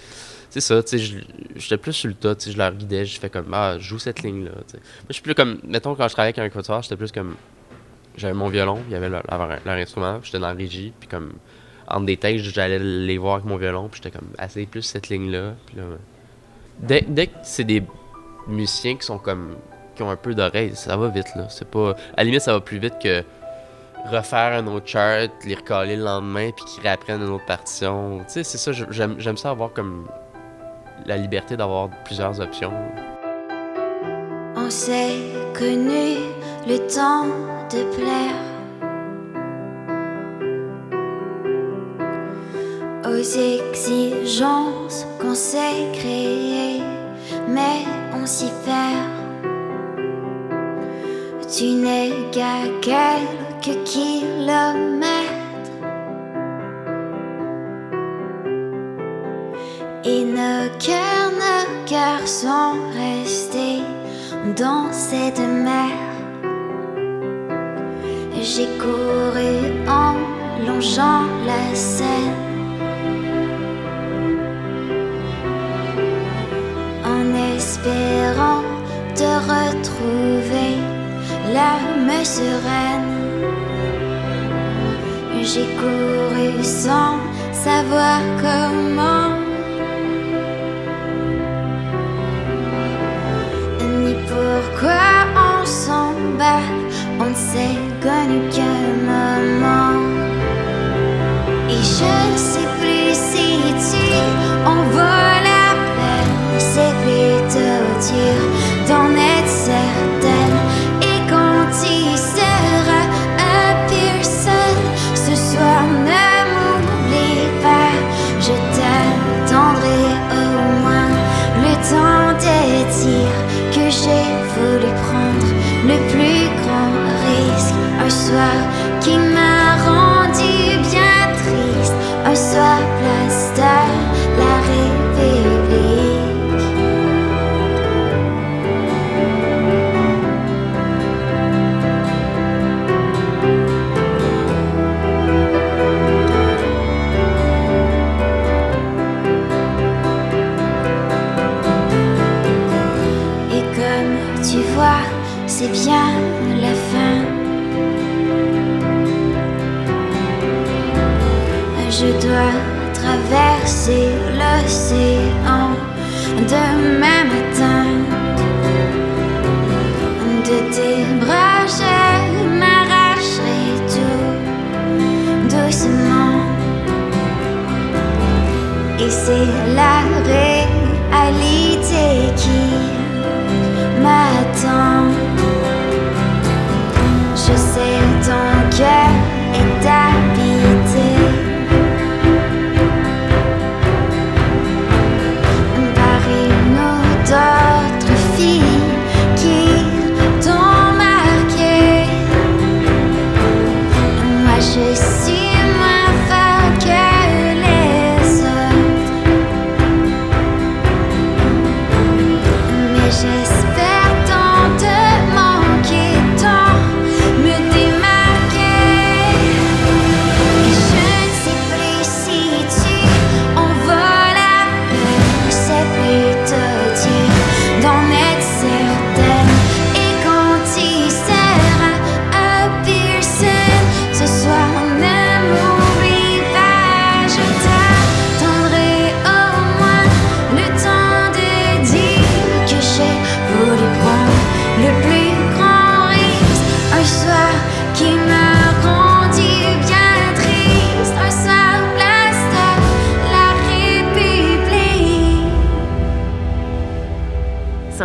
c'est 0.50 0.62
ça, 0.62 0.82
tu 0.82 0.98
sais, 1.00 1.14
j'étais 1.56 1.78
plus 1.78 1.94
sur 1.94 2.08
le 2.08 2.16
tas, 2.16 2.34
tu 2.36 2.46
sais, 2.46 2.52
je 2.52 2.58
leur 2.58 2.74
guidais, 2.74 3.06
je 3.06 3.20
fais 3.20 3.30
comme, 3.30 3.54
ah, 3.54 3.78
joue 3.78 4.00
cette 4.00 4.24
ligne-là, 4.24 4.52
tu 4.68 4.72
sais. 4.72 4.78
Moi, 4.78 5.06
je 5.10 5.14
suis 5.14 5.22
plus 5.22 5.36
comme, 5.36 5.60
mettons, 5.64 5.94
quand 5.94 6.08
je 6.08 6.14
travaillais 6.14 6.38
avec 6.40 6.52
un 6.52 6.56
quatuor, 6.58 6.82
j'étais 6.82 6.96
plus 6.96 7.12
comme, 7.12 7.36
j'avais 8.18 8.34
mon 8.34 8.50
violon, 8.50 8.80
il 8.88 8.94
y 8.94 8.96
avait 8.96 9.10
leur, 9.10 9.22
leur- 9.30 9.48
leur 9.64 9.76
instrument, 9.76 10.16
puis 10.20 10.26
j'étais 10.26 10.40
dans 10.40 10.48
la 10.48 10.54
régie, 10.54 10.92
puis 11.00 11.08
comme, 11.08 11.34
entre 11.88 12.06
des 12.08 12.18
textes, 12.18 12.46
j'allais 12.46 12.80
les 12.80 13.18
voir 13.20 13.36
avec 13.36 13.46
mon 13.46 13.58
violon, 13.58 13.90
puis 13.90 14.02
j'étais 14.04 14.18
comme, 14.18 14.30
assez 14.40 14.66
plus 14.66 14.82
cette 14.82 15.10
ligne-là, 15.10 15.54
puis 15.68 15.76
là, 15.78 15.84
dès, 16.80 17.02
dès 17.08 17.28
que 17.28 17.34
c'est 17.44 17.64
des 17.64 17.84
musiciens 18.48 18.96
qui 18.96 19.06
sont 19.06 19.20
comme, 19.20 19.56
qui 20.00 20.04
ont 20.04 20.10
un 20.10 20.16
peu 20.16 20.34
d'oreille, 20.34 20.72
ça 20.76 20.96
va 20.96 21.10
vite, 21.10 21.36
là, 21.36 21.48
c'est 21.50 21.68
pas, 21.68 21.90
à 21.90 22.20
la 22.20 22.24
limite, 22.24 22.40
ça 22.40 22.54
va 22.54 22.62
plus 22.62 22.80
vite 22.80 22.94
que 23.04 23.22
refaire 24.10 24.54
un 24.58 24.66
autre 24.68 24.88
chart, 24.88 25.30
les 25.46 25.56
recaler 25.56 25.98
le 25.98 26.06
lendemain, 26.06 26.52
puis 26.56 26.64
qu'ils 26.64 26.84
réapprennent 26.84 27.22
une 27.22 27.34
autre 27.34 27.46
partition. 27.46 28.20
Tu 28.20 28.26
sais, 28.28 28.44
c'est 28.46 28.58
ça, 28.58 28.72
j'aime 28.72 29.16
j'aime 29.18 29.36
ça 29.36 29.50
avoir 29.50 29.74
comme 29.74 30.08
la 31.06 31.18
liberté 31.18 31.58
d'avoir 31.58 31.90
plusieurs 32.06 32.40
options. 32.40 32.72
On 34.56 34.70
s'est 34.70 35.18
connu 35.54 36.16
le 36.66 36.78
temps 36.88 37.26
de 37.70 37.84
plaire 37.98 38.40
aux 43.06 43.18
exigences 43.18 45.06
qu'on 45.20 45.36
s'est 45.36 45.92
créées, 45.92 46.82
mais 47.50 47.84
on 48.14 48.26
s'y 48.26 48.50
perd. 48.64 49.09
Tu 51.52 51.66
n'es 51.72 52.12
qu'à 52.32 52.62
quelques 52.80 53.84
kilomètres. 53.84 55.10
Et 60.06 60.26
nos 60.26 60.70
cœurs, 60.78 61.32
nos 61.34 61.88
cœurs 61.88 62.28
sont 62.28 62.76
restés 62.94 63.82
dans 64.56 64.92
cette 64.92 65.40
mer. 65.40 65.90
J'ai 68.40 68.68
couru 68.78 69.88
en 69.88 70.14
longeant 70.68 71.26
la 71.48 71.76
Seine. 71.76 72.39
L'âme 81.60 82.26
sereine. 82.38 83.10
J'ai 85.50 85.70
couru 85.82 86.50
sans 86.84 87.16
savoir 87.66 88.20
comment. 88.44 89.32
Ni 94.02 94.14
pourquoi 94.32 95.08
on 95.50 95.66
s'emballe, 95.66 96.82
on 97.24 97.30
ne 97.36 97.40
s'est 97.50 97.80
connu 98.06 98.40
qu'un 98.56 98.90
moment. 99.12 99.96
Et 101.74 101.84
je 101.98 102.14
ne 102.32 102.40
sais 102.52 102.70
plus 102.80 103.12
si 103.30 103.48
tu 103.88 104.06
en 104.74 104.82
vaut 104.94 105.30
la 105.52 105.68
peine, 105.98 106.36
c'est 106.74 106.96
plutôt 107.04 107.86
dur 108.08 108.39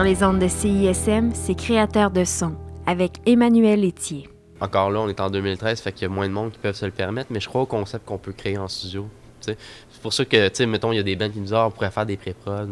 les 0.05 0.23
ondes 0.23 0.39
de 0.39 0.49
CISM, 0.49 1.31
c'est 1.33 1.55
créateur 1.55 2.11
de 2.11 2.25
son 2.25 2.55
avec 2.87 3.13
Emmanuel 3.27 3.85
Etier. 3.85 4.29
Encore 4.61 4.91
là, 4.91 5.01
on 5.01 5.09
est 5.09 5.19
en 5.21 5.31
2013, 5.31 5.81
fait 5.81 5.93
qu'il 5.93 6.03
y 6.03 6.05
a 6.05 6.09
moins 6.09 6.29
de 6.29 6.33
monde 6.33 6.53
qui 6.53 6.59
peuvent 6.59 6.75
se 6.77 6.85
le 6.85 6.91
permettre, 6.93 7.29
mais 7.33 7.41
je 7.41 7.49
crois 7.49 7.63
au 7.63 7.67
concept 7.67 8.05
qu'on 8.05 8.19
peut 8.19 8.33
créer 8.33 8.59
en 8.59 8.69
studio. 8.69 9.09
C'est 9.41 9.57
pour 10.03 10.13
ça 10.13 10.25
que, 10.25 10.49
tu 10.49 10.57
sais, 10.57 10.67
mettons, 10.67 10.93
il 10.93 10.97
y 10.97 10.99
a 10.99 11.03
des 11.03 11.17
bands 11.17 11.31
qui 11.31 11.39
nous 11.39 11.45
disent, 11.45 11.55
on 11.55 11.71
pourrait 11.71 11.91
faire 11.91 12.07
des 12.07 12.17
pré-prod. 12.17 12.69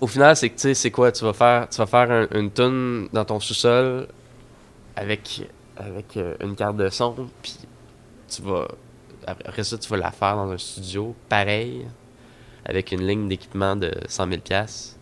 Au 0.00 0.06
final, 0.06 0.36
c'est 0.36 0.48
que, 0.50 0.54
tu 0.54 0.60
sais, 0.62 0.74
c'est 0.74 0.90
quoi? 0.90 1.12
Tu 1.12 1.24
vas 1.24 1.32
faire, 1.32 1.68
tu 1.68 1.76
vas 1.78 1.86
faire 1.86 2.10
un- 2.10 2.28
une 2.38 2.50
tune 2.50 3.08
dans 3.12 3.24
ton 3.24 3.38
sous-sol 3.40 4.08
avec, 4.96 5.42
avec 5.76 6.16
euh, 6.16 6.34
une 6.40 6.54
carte 6.56 6.76
de 6.76 6.88
son, 6.90 7.14
puis 7.42 7.58
tu 8.28 8.42
vas. 8.42 8.66
Après 9.26 9.64
ça, 9.64 9.78
tu 9.78 9.88
vas 9.88 9.96
la 9.96 10.10
faire 10.10 10.36
dans 10.36 10.50
un 10.50 10.58
studio, 10.58 11.14
pareil, 11.28 11.86
avec 12.64 12.92
une 12.92 13.06
ligne 13.06 13.28
d'équipement 13.28 13.74
de 13.76 13.90
100 14.08 14.28
000 14.28 14.40
pièces. 14.40 14.93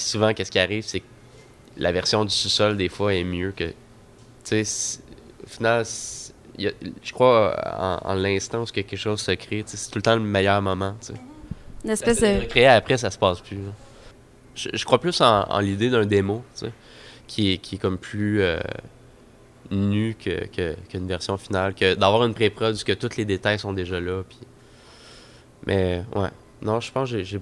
Puis 0.00 0.08
souvent, 0.08 0.32
qu'est-ce 0.32 0.50
qui 0.50 0.58
arrive, 0.58 0.82
c'est 0.82 1.00
que 1.00 1.04
la 1.76 1.92
version 1.92 2.24
du 2.24 2.30
sous-sol, 2.34 2.78
des 2.78 2.88
fois, 2.88 3.12
est 3.14 3.22
mieux 3.22 3.52
que. 3.52 3.64
Tu 4.44 4.64
sais, 4.64 4.98
au 5.44 5.46
final, 5.46 5.84
y 6.56 6.68
a- 6.68 6.72
je 7.02 7.12
crois 7.12 7.54
en, 7.78 8.10
en 8.12 8.14
l'instant 8.14 8.62
où 8.62 8.64
quelque 8.64 8.96
chose 8.96 9.20
se 9.20 9.32
crée, 9.32 9.62
c'est 9.66 9.90
tout 9.90 9.98
le 9.98 10.02
temps 10.02 10.14
le 10.16 10.22
meilleur 10.22 10.62
moment. 10.62 10.96
Une 11.84 11.90
espèce 11.90 12.20
de. 12.38 12.44
créer 12.46 12.66
après, 12.66 12.96
ça 12.96 13.10
se 13.10 13.18
passe 13.18 13.40
plus. 13.40 13.56
là. 13.58 13.72
Je, 14.54 14.70
je 14.72 14.84
crois 14.86 14.98
plus 14.98 15.20
en, 15.20 15.42
en 15.42 15.58
l'idée 15.58 15.90
d'un 15.90 16.06
démo, 16.06 16.42
tu 16.58 16.64
sais, 16.64 16.72
qui 17.26 17.52
est, 17.52 17.58
qui 17.58 17.74
est 17.74 17.78
comme 17.78 17.98
plus 17.98 18.40
euh, 18.40 18.58
nu 19.70 20.16
que, 20.18 20.46
que- 20.46 20.76
qu'une 20.88 21.06
version 21.08 21.36
finale, 21.36 21.74
que 21.74 21.94
d'avoir 21.94 22.24
une 22.24 22.32
pré-prod 22.32 22.82
que 22.82 22.92
tous 22.92 23.18
les 23.18 23.26
détails 23.26 23.58
sont 23.58 23.74
déjà 23.74 24.00
là. 24.00 24.22
Puis... 24.26 24.38
Mais 25.66 26.02
ouais, 26.16 26.28
non, 26.62 26.80
je 26.80 26.90
pense 26.90 27.10
que 27.10 27.22
j'ai, 27.22 27.38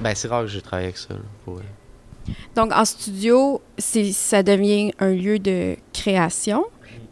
ben, 0.00 0.14
c'est 0.14 0.28
rare 0.28 0.42
que 0.42 0.46
j'ai 0.48 0.62
travaillé 0.62 0.86
avec 0.86 0.96
ça. 0.98 1.14
là, 1.14 1.20
pour. 1.44 1.60
Donc, 2.56 2.72
en 2.72 2.84
studio, 2.84 3.60
c'est, 3.78 4.12
ça 4.12 4.42
devient 4.42 4.92
un 4.98 5.10
lieu 5.10 5.38
de 5.38 5.76
création. 5.92 6.64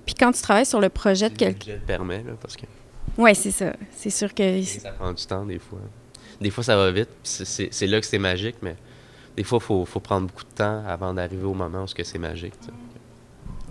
Puis 0.04 0.14
quand 0.14 0.32
tu 0.32 0.40
travailles 0.42 0.66
sur 0.66 0.80
le 0.80 0.88
projet 0.88 1.30
de 1.30 1.36
quelqu'un. 1.36 1.72
le 1.72 1.78
permet, 1.80 2.18
là, 2.18 2.32
parce 2.40 2.56
que 2.56 2.66
Oui, 3.18 3.34
c'est 3.34 3.50
ça. 3.50 3.72
C'est 3.96 4.10
sûr 4.10 4.32
que. 4.34 4.62
ça 4.62 4.90
prend 4.92 5.12
du 5.12 5.24
temps 5.26 5.44
des 5.44 5.58
fois. 5.58 5.80
Des 6.40 6.50
fois, 6.50 6.62
ça 6.62 6.76
va 6.76 6.90
vite, 6.92 7.08
c'est, 7.22 7.86
là 7.86 7.98
que 8.00 8.06
c'est 8.06 8.18
magique, 8.18 8.56
mais 8.62 8.76
des 9.36 9.42
fois, 9.42 9.58
il 9.60 9.64
faut, 9.64 9.84
faut 9.86 10.00
prendre 10.00 10.26
beaucoup 10.26 10.44
de 10.44 10.54
temps 10.54 10.82
avant 10.86 11.14
d'arriver 11.14 11.44
au 11.44 11.54
moment 11.54 11.84
où 11.84 11.86
c'est 11.88 12.18
magique. 12.18 12.52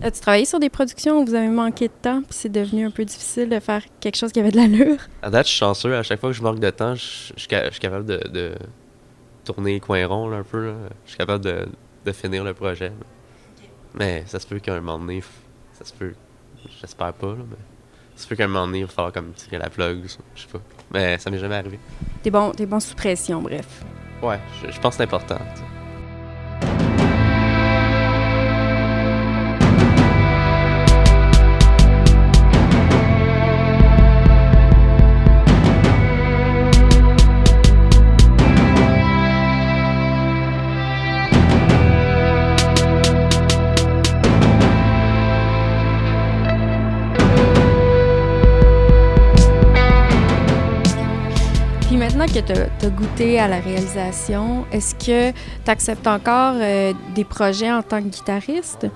As-tu 0.02 0.20
travaillé 0.20 0.46
sur 0.46 0.60
des 0.60 0.70
productions 0.70 1.22
où 1.22 1.26
vous 1.26 1.34
avez 1.36 1.48
manqué 1.48 1.88
de 1.88 1.94
temps, 2.02 2.22
puis 2.22 2.32
c'est 2.38 2.52
devenu 2.52 2.86
un 2.86 2.92
peu 2.92 3.06
difficile 3.06 3.48
de 3.48 3.60
faire 3.60 3.82
quelque 4.02 4.18
chose 4.18 4.32
qui 4.34 4.40
avait 4.42 4.52
de 4.52 4.58
l'allure? 4.58 4.98
À 5.22 5.30
date, 5.30 5.46
je 5.46 5.52
suis 5.52 5.60
chanceux. 5.60 5.96
À 5.96 6.04
chaque 6.04 6.20
fois 6.20 6.32
que 6.32 6.36
je 6.36 6.42
manque 6.42 6.60
de 6.60 6.70
temps, 6.70 6.96
je, 6.96 7.02
je 7.36 7.40
suis 7.40 7.48
ca- 7.50 7.66
je 7.68 7.72
suis 7.72 7.80
capable 7.80 8.06
de, 8.06 8.18
de 8.28 8.52
tourner 9.46 9.80
ronds 10.06 10.30
là, 10.30 10.38
un 10.38 10.44
peu. 10.44 10.68
là. 10.68 10.74
Je 11.06 11.10
suis 11.12 11.18
capable 11.18 11.44
de, 11.44 11.68
de 12.06 12.12
finir 12.12 12.44
le 12.44 12.54
projet. 12.54 12.90
là. 12.90 12.96
Mais 13.94 14.24
ça 14.28 14.40
se 14.40 14.48
peut 14.48 14.60
qu'à 14.60 14.74
un 14.76 14.82
moment 14.82 15.00
donné, 15.00 15.24
ça 15.74 15.86
se 15.86 15.94
peut. 15.94 16.14
J'espère 16.82 17.14
pas, 17.14 17.28
là, 17.28 17.44
mais 17.50 17.56
ça 18.16 18.24
se 18.24 18.28
peut 18.28 18.36
qu'à 18.36 18.46
un 18.46 18.48
moment 18.48 18.66
donné, 18.66 18.80
il 18.80 18.86
va 18.86 18.92
falloir 18.92 19.14
comme 19.14 19.32
tirer 19.34 19.58
la 19.58 19.70
plug. 19.70 20.04
Je 20.36 20.42
sais 20.42 20.48
pas. 20.52 20.60
Mais 20.92 21.18
ça 21.18 21.30
m'est 21.30 21.38
jamais 21.40 21.56
arrivé. 21.56 21.80
T'es 22.24 22.32
bon, 22.32 22.52
t'es 22.52 22.66
bon 22.66 22.80
sous 22.80 22.96
pression, 22.96 23.42
bref. 23.42 23.84
Ouais, 24.22 24.40
je, 24.64 24.72
je 24.72 24.80
pense 24.80 24.94
que 24.94 24.98
c'est 24.98 25.04
important. 25.04 25.38
Que 52.42 52.54
tu 52.80 52.86
as, 52.86 52.90
goûté 52.90 53.40
à 53.40 53.48
la 53.48 53.62
réalisation, 53.62 54.66
est-ce 54.72 54.94
que 54.96 55.32
tu 55.32 55.72
acceptes 55.72 56.06
encore 56.06 56.56
euh, 56.58 56.92
des 57.14 57.24
projets 57.24 57.72
en 57.72 57.82
tant 57.82 58.02
que 58.02 58.10
guitariste? 58.10 58.88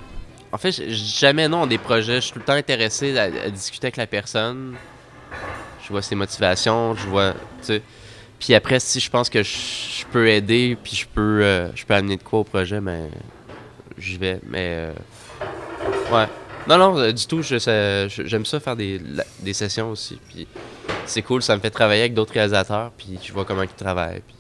En 0.52 0.58
fait, 0.58 0.72
jamais 0.90 1.48
non 1.48 1.66
des 1.66 1.78
projets. 1.78 2.16
Je 2.16 2.22
suis 2.22 2.34
tout 2.34 2.40
le 2.40 2.46
temps 2.46 2.54
intéressé 2.54 3.18
à, 3.18 3.50
discuter 3.50 3.88
avec 3.88 3.98
la 3.98 4.08
personne. 4.08 4.76
Je 5.84 5.90
vois 5.90 6.02
ses 6.02 6.16
motivations, 6.16 6.96
je 6.96 7.08
vois. 7.08 7.34
Puis 8.40 8.54
après, 8.56 8.80
si 8.82 9.00
je 9.00 9.10
pense 9.10 9.30
que 9.30 9.42
je, 9.42 10.06
peux 10.12 10.28
aider, 10.28 10.78
puis 10.84 10.96
je 10.96 11.08
peux, 11.08 11.42
euh, 11.42 11.70
je 11.76 11.86
peux 11.86 11.94
amener 11.94 12.18
de 12.18 12.24
quoi 12.24 12.40
au 12.40 12.44
projet, 12.44 12.82
mais 12.82 13.10
j'y 13.98 14.18
vais. 14.18 14.42
Mais 14.48 14.68
euh, 14.72 14.94
ouais, 16.12 16.28
non, 16.68 16.78
non, 16.78 17.12
du 17.12 17.26
tout. 17.26 17.42
J'aime 17.42 18.46
ça 18.46 18.60
faire 18.60 18.76
des, 18.76 19.00
des 19.40 19.54
sessions 19.54 19.92
aussi. 19.92 20.20
Puis 20.30 20.46
c'est 21.10 21.22
cool, 21.22 21.42
ça 21.42 21.56
me 21.56 21.62
fait 21.62 21.70
travailler 21.70 22.02
avec 22.02 22.14
d'autres 22.14 22.34
réalisateurs, 22.34 22.92
puis 22.98 23.20
je 23.24 23.34
vois 23.34 23.46
comment 23.46 23.64
ils 23.64 23.70
travaillent. 23.70 24.22
Puis... 24.26 24.36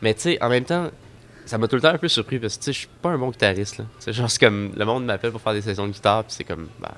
Mais 0.00 0.14
tu 0.14 0.20
sais, 0.22 0.42
en 0.42 0.48
même 0.48 0.64
temps, 0.64 0.88
ça 1.46 1.58
m'a 1.58 1.68
tout 1.68 1.76
le 1.76 1.82
temps 1.82 1.88
un 1.88 1.98
peu 1.98 2.08
surpris 2.08 2.38
parce 2.38 2.54
que 2.56 2.60
tu 2.60 2.64
sais, 2.66 2.72
je 2.72 2.78
suis 2.80 2.88
pas 3.00 3.10
un 3.10 3.18
bon 3.18 3.30
guitariste 3.30 3.78
là. 3.78 3.84
C'est 3.98 4.12
genre 4.12 4.30
c'est 4.30 4.38
comme 4.40 4.72
le 4.76 4.84
monde 4.84 5.04
m'appelle 5.04 5.30
pour 5.32 5.40
faire 5.40 5.52
des 5.54 5.60
sessions 5.62 5.86
de 5.86 5.92
guitare, 5.92 6.24
puis 6.24 6.34
c'est 6.36 6.44
comme 6.44 6.68
bah 6.80 6.92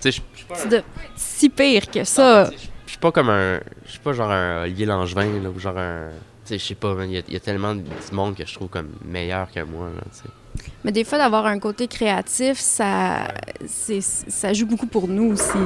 tu 0.00 0.12
sais, 0.12 0.22
je 0.32 0.36
suis 0.38 0.46
pas 0.46 0.54
un- 0.54 0.82
Si 1.16 1.48
pire 1.48 1.90
que 1.90 2.04
ça. 2.04 2.50
je 2.86 2.90
suis 2.90 2.98
pas 2.98 3.10
comme 3.12 3.30
un 3.30 3.60
je 3.84 3.90
suis 3.90 3.98
pas 4.00 4.12
genre 4.12 4.30
un 4.30 4.62
Olivier 4.62 4.86
Langevin 4.86 5.40
là 5.42 5.50
ou 5.50 5.58
genre 5.58 5.78
un 5.78 6.08
tu 6.44 6.50
sais, 6.50 6.58
je 6.58 6.64
sais 6.64 6.74
pas, 6.76 6.94
il 7.04 7.10
y, 7.12 7.16
a- 7.18 7.22
il 7.26 7.32
y 7.34 7.36
a 7.36 7.40
tellement 7.40 7.74
de 7.74 7.82
monde 8.12 8.36
que 8.36 8.46
je 8.46 8.54
trouve 8.54 8.68
comme 8.68 8.90
meilleur 9.04 9.50
que 9.50 9.60
moi 9.64 9.88
là, 9.96 10.02
tu 10.12 10.18
sais. 10.18 10.64
Mais 10.84 10.92
des 10.92 11.02
fois, 11.04 11.18
d'avoir 11.18 11.44
un 11.46 11.58
côté 11.58 11.88
créatif, 11.88 12.58
ça, 12.58 13.28
ça 13.66 14.52
joue 14.52 14.66
beaucoup 14.66 14.86
pour 14.86 15.08
nous 15.08 15.32
aussi. 15.32 15.58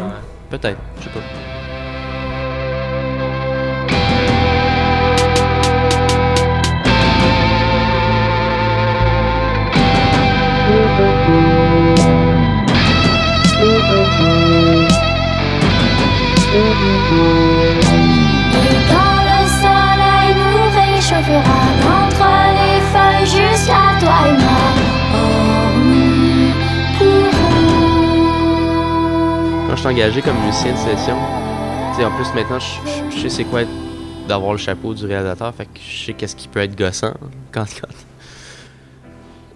Peut-être, 0.49 0.79
je 0.99 1.05
sais 1.05 1.11
pas. 1.11 1.50
Je 29.81 29.89
suis 29.89 29.95
engagé 29.95 30.21
comme 30.21 30.39
musicien 30.45 30.73
de 30.73 30.77
session, 30.77 31.17
en 31.17 32.11
plus 32.15 32.35
maintenant, 32.35 32.59
je, 32.59 33.19
sais 33.19 33.31
c'est 33.31 33.45
quoi 33.45 33.63
d'avoir 34.29 34.53
le 34.53 34.59
chapeau 34.59 34.93
du 34.93 35.07
réalisateur, 35.07 35.55
fait 35.55 35.65
que 35.65 35.81
je 35.81 36.05
sais 36.05 36.13
qu'est-ce 36.13 36.37
qui 36.37 36.49
peut 36.49 36.61
être 36.61 36.77
gossant 36.77 37.15
quand, 37.51 37.65
quand... 37.81 37.89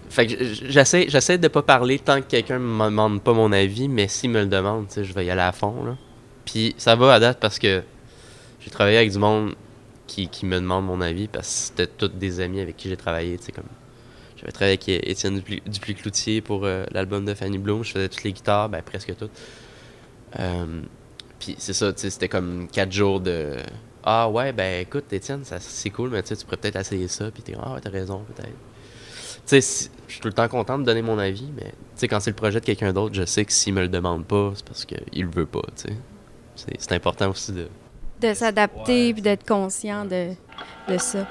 Fait 0.09 0.25
que 0.25 0.43
j'essaie, 0.67 1.05
j'essaie 1.09 1.37
de 1.37 1.47
pas 1.47 1.61
parler 1.61 1.99
tant 1.99 2.21
que 2.21 2.25
quelqu'un 2.25 2.57
me 2.57 2.85
demande 2.85 3.21
pas 3.21 3.33
mon 3.33 3.51
avis, 3.51 3.87
mais 3.87 4.07
s'il 4.07 4.31
me 4.31 4.39
le 4.39 4.47
demande, 4.47 4.87
je 4.95 5.13
vais 5.13 5.27
y 5.27 5.29
aller 5.29 5.41
à 5.41 5.51
fond, 5.51 5.83
là. 5.85 5.95
Puis 6.43 6.73
ça 6.79 6.95
va 6.95 7.13
à 7.13 7.19
date 7.19 7.39
parce 7.39 7.59
que 7.59 7.83
j'ai 8.61 8.71
travaillé 8.71 8.97
avec 8.97 9.11
du 9.11 9.19
monde 9.19 9.53
qui, 10.07 10.27
me 10.41 10.55
demande 10.55 10.87
mon 10.87 11.01
avis 11.01 11.27
parce 11.27 11.47
que 11.47 11.53
c'était 11.53 11.87
tous 11.87 12.07
des 12.07 12.39
amis 12.39 12.61
avec 12.61 12.77
qui 12.77 12.89
j'ai 12.89 12.97
travaillé, 12.97 13.37
comme... 13.53 13.65
J'avais 14.37 14.51
travaillé 14.51 14.79
avec 14.83 14.89
Étienne 15.07 15.39
Dupuis-Cloutier 15.67 16.41
pour 16.41 16.65
euh, 16.65 16.83
l'album 16.91 17.25
de 17.25 17.35
Fanny 17.35 17.59
Bloom, 17.59 17.83
je 17.83 17.91
faisais 17.91 18.09
toutes 18.09 18.23
les 18.23 18.33
guitares, 18.33 18.69
ben 18.69 18.81
presque 18.81 19.15
toutes. 19.15 19.29
Euh, 20.39 20.81
puis 21.39 21.55
c'est 21.57 21.73
ça, 21.73 21.91
tu 21.93 22.01
sais, 22.01 22.09
c'était 22.09 22.29
comme 22.29 22.67
quatre 22.71 22.91
jours 22.91 23.19
de 23.19 23.57
Ah 24.03 24.29
ouais, 24.29 24.51
ben 24.53 24.81
écoute, 24.81 25.11
Étienne, 25.13 25.41
c'est 25.59 25.89
cool, 25.89 26.09
mais 26.09 26.23
tu 26.23 26.35
pourrais 26.35 26.57
peut-être 26.57 26.77
essayer 26.77 27.07
ça, 27.07 27.31
puis 27.31 27.43
t'es 27.43 27.53
Ah 27.61 27.75
t'as 27.81 27.89
raison, 27.89 28.23
peut-être. 28.35 28.49
Tu 29.47 29.61
sais, 29.61 29.89
je 30.07 30.11
suis 30.13 30.21
tout 30.21 30.27
le 30.27 30.33
temps 30.33 30.47
content 30.47 30.79
de 30.79 30.83
donner 30.83 31.01
mon 31.03 31.19
avis, 31.19 31.49
mais 31.55 31.65
tu 31.71 31.71
sais, 31.95 32.07
quand 32.07 32.19
c'est 32.19 32.31
le 32.31 32.35
projet 32.35 32.59
de 32.59 32.65
quelqu'un 32.65 32.93
d'autre, 32.93 33.13
je 33.15 33.25
sais 33.25 33.45
que 33.45 33.51
s'il 33.53 33.73
me 33.73 33.81
le 33.81 33.87
demande 33.89 34.25
pas, 34.25 34.51
c'est 34.55 34.65
parce 34.65 34.85
qu'il 34.85 35.23
le 35.25 35.29
veut 35.31 35.45
pas, 35.45 35.61
tu 35.75 35.89
sais. 35.89 35.97
C'est- 36.55 36.75
C'est 36.79 36.91
important 36.93 37.29
aussi 37.29 37.51
de. 37.51 37.67
De 38.21 38.33
s'adapter 38.33 39.13
puis 39.13 39.21
d'être 39.21 39.45
conscient 39.45 40.05
de, 40.05 40.29
de 40.87 40.97
ça. 40.97 41.27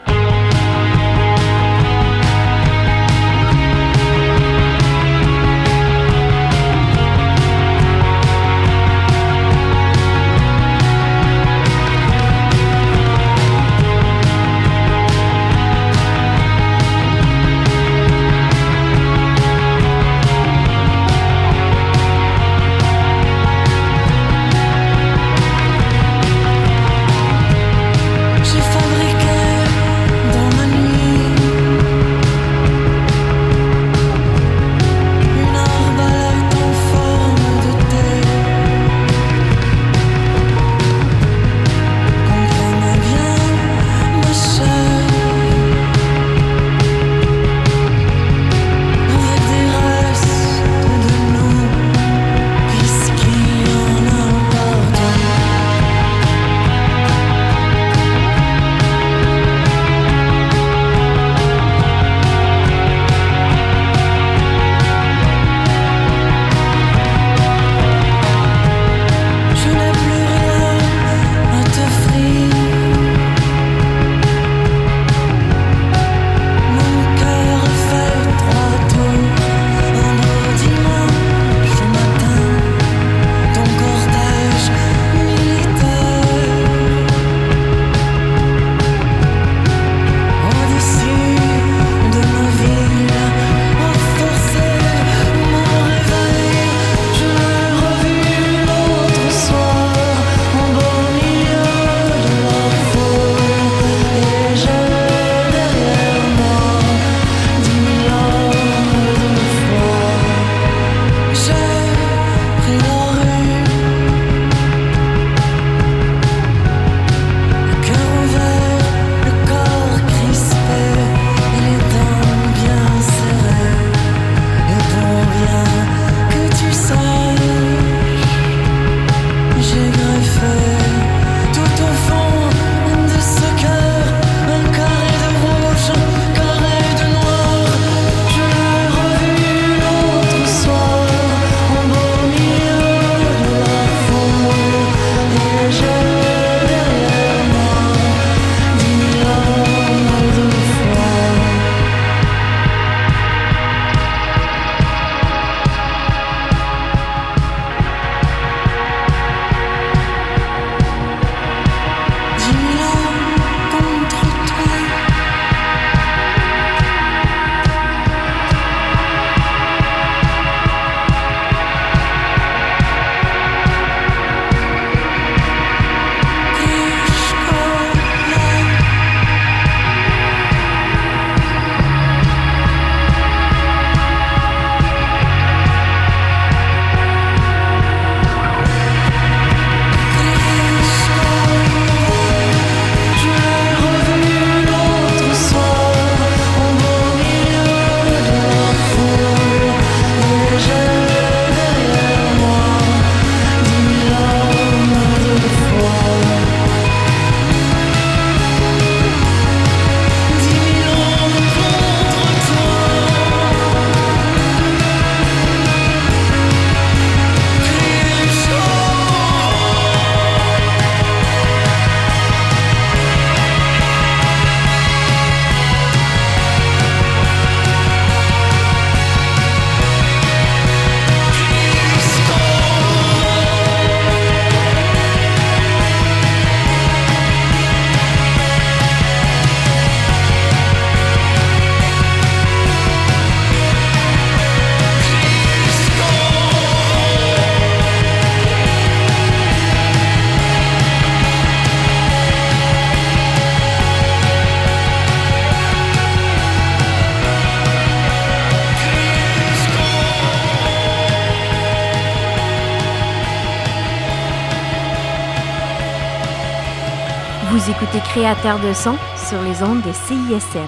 De 268.24 268.72
son 268.72 268.96
sur 269.28 269.42
les 269.42 269.62
ondes 269.62 269.82
de 269.82 269.92
CISM. 269.92 270.66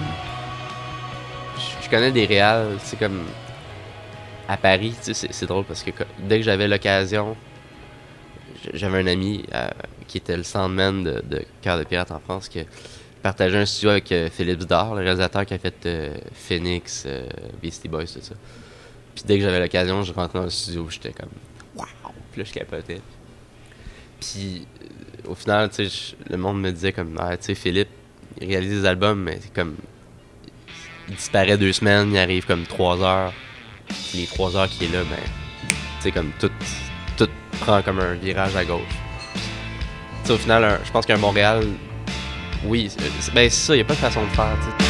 Je- 1.81 1.89
connais 1.89 2.11
des 2.11 2.27
réals, 2.27 2.77
c'est 2.83 2.99
comme 2.99 3.23
à 4.47 4.57
Paris, 4.57 4.93
c'est- 5.01 5.45
drôle 5.45 5.63
parce 5.65 5.81
que 5.81 5.89
dès 6.19 6.37
que 6.37 6.43
j'avais 6.43 6.67
l'occasion, 6.67 7.35
j'avais 8.75 8.99
un 8.99 9.07
ami 9.07 9.43
euh, 9.55 9.69
qui 10.07 10.19
était 10.19 10.37
le 10.37 10.43
soundman 10.43 11.03
de, 11.03 11.23
de 11.27 11.43
Cœur 11.63 11.79
de 11.79 11.83
Pirate 11.83 12.11
en 12.11 12.19
France 12.19 12.47
qui 12.47 12.59
partageait 13.23 13.57
un 13.57 13.65
studio 13.65 13.89
avec 13.89 14.11
euh, 14.11 14.29
Philippe 14.29 14.61
Zdar, 14.61 14.93
le 14.93 15.01
réalisateur 15.01 15.43
qui 15.43 15.55
a 15.55 15.57
fait 15.57 15.83
euh, 15.87 16.15
Phoenix, 16.35 17.07
Beastie 17.59 17.87
Boys, 17.87 18.05
tout 18.05 18.21
ça. 18.21 18.35
Puis 19.15 19.23
dès 19.25 19.37
que 19.39 19.43
j'avais 19.43 19.59
l'occasion, 19.59 20.03
je 20.03 20.13
rentrais 20.13 20.37
dans 20.37 20.45
le 20.45 20.51
studio, 20.51 20.85
j'étais 20.91 21.11
comme 21.11 21.29
waouh, 21.75 21.87
puis 22.31 22.41
là 22.41 22.47
je 22.47 22.53
capotais. 22.53 23.01
Puis 24.19 24.67
au 25.25 25.35
final, 25.35 25.69
tu 25.69 25.89
sais, 25.89 26.15
le 26.29 26.37
monde 26.37 26.61
me 26.61 26.71
disait 26.71 26.93
comme 26.93 27.17
ah, 27.19 27.35
tu 27.37 27.45
sais 27.45 27.55
Philippe, 27.55 27.89
il 28.39 28.47
réalise 28.47 28.81
des 28.81 28.85
albums 28.85 29.21
mais 29.21 29.39
c'est 29.41 29.53
comme 29.53 29.75
il 31.09 31.15
disparaît 31.15 31.57
deux 31.57 31.73
semaines, 31.73 32.11
il 32.11 32.17
arrive 32.17 32.45
comme 32.45 32.65
trois 32.65 33.01
heures. 33.01 33.33
Puis 33.87 34.19
les 34.19 34.25
trois 34.25 34.55
heures 34.57 34.67
qu'il 34.67 34.89
est 34.89 34.93
là, 34.93 35.03
ben, 35.09 35.17
tu 35.67 35.75
sais, 36.01 36.11
comme 36.11 36.31
tout, 36.39 36.51
tout 37.17 37.29
prend 37.61 37.81
comme 37.81 37.99
un 37.99 38.15
virage 38.15 38.55
à 38.55 38.65
gauche. 38.65 38.81
Tu 40.23 40.27
sais, 40.27 40.33
au 40.33 40.37
final, 40.37 40.79
je 40.83 40.91
pense 40.91 41.05
qu'un 41.05 41.17
Montréal, 41.17 41.65
oui, 42.65 42.89
ben 42.97 43.05
c'est 43.19 43.49
ça, 43.49 43.73
il 43.73 43.77
n'y 43.77 43.81
a 43.81 43.85
pas 43.85 43.93
de 43.93 43.99
façon 43.99 44.23
de 44.23 44.29
faire, 44.29 44.57
tu 44.79 44.86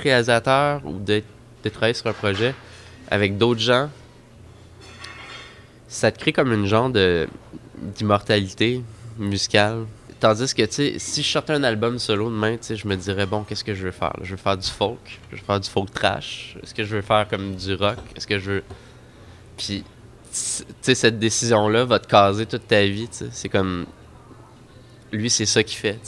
Réalisateur 0.00 0.80
ou 0.84 0.98
d'être 0.98 1.26
de 1.64 1.68
travailler 1.68 1.94
sur 1.94 2.06
un 2.06 2.12
projet 2.12 2.54
avec 3.10 3.36
d'autres 3.36 3.60
gens, 3.60 3.90
ça 5.88 6.12
te 6.12 6.18
crée 6.18 6.32
comme 6.32 6.52
une 6.52 6.66
genre 6.66 6.90
de 6.90 7.28
d'immortalité 7.76 8.82
musicale. 9.18 9.86
Tandis 10.20 10.52
que, 10.52 10.62
tu 10.64 10.98
si 10.98 11.22
je 11.22 11.28
sortais 11.28 11.52
un 11.52 11.62
album 11.62 11.98
solo 11.98 12.28
demain, 12.28 12.56
tu 12.56 12.74
je 12.74 12.88
me 12.88 12.96
dirais, 12.96 13.24
bon, 13.26 13.44
qu'est-ce 13.44 13.62
que 13.62 13.74
je 13.74 13.84
veux 13.84 13.92
faire? 13.92 14.14
Je 14.22 14.32
veux 14.32 14.36
faire 14.36 14.56
du 14.56 14.68
folk, 14.68 15.20
je 15.30 15.36
veux 15.36 15.42
faire 15.42 15.60
du 15.60 15.68
folk 15.68 15.92
trash, 15.92 16.56
est-ce 16.62 16.74
que 16.74 16.84
je 16.84 16.96
veux 16.96 17.02
faire 17.02 17.28
comme 17.28 17.54
du 17.54 17.74
rock, 17.74 17.98
est-ce 18.16 18.26
que 18.26 18.38
je 18.38 18.50
veux... 18.50 18.64
Puis, 19.56 19.84
tu 19.84 20.64
sais, 20.82 20.94
cette 20.94 21.18
décision-là 21.18 21.84
va 21.84 22.00
te 22.00 22.08
caser 22.08 22.46
toute 22.46 22.66
ta 22.66 22.84
vie, 22.84 23.08
tu. 23.08 23.26
C'est 23.30 23.48
comme... 23.48 23.86
Lui, 25.12 25.30
c'est 25.30 25.46
ça 25.46 25.62
qu'il 25.62 25.78
fait. 25.78 25.98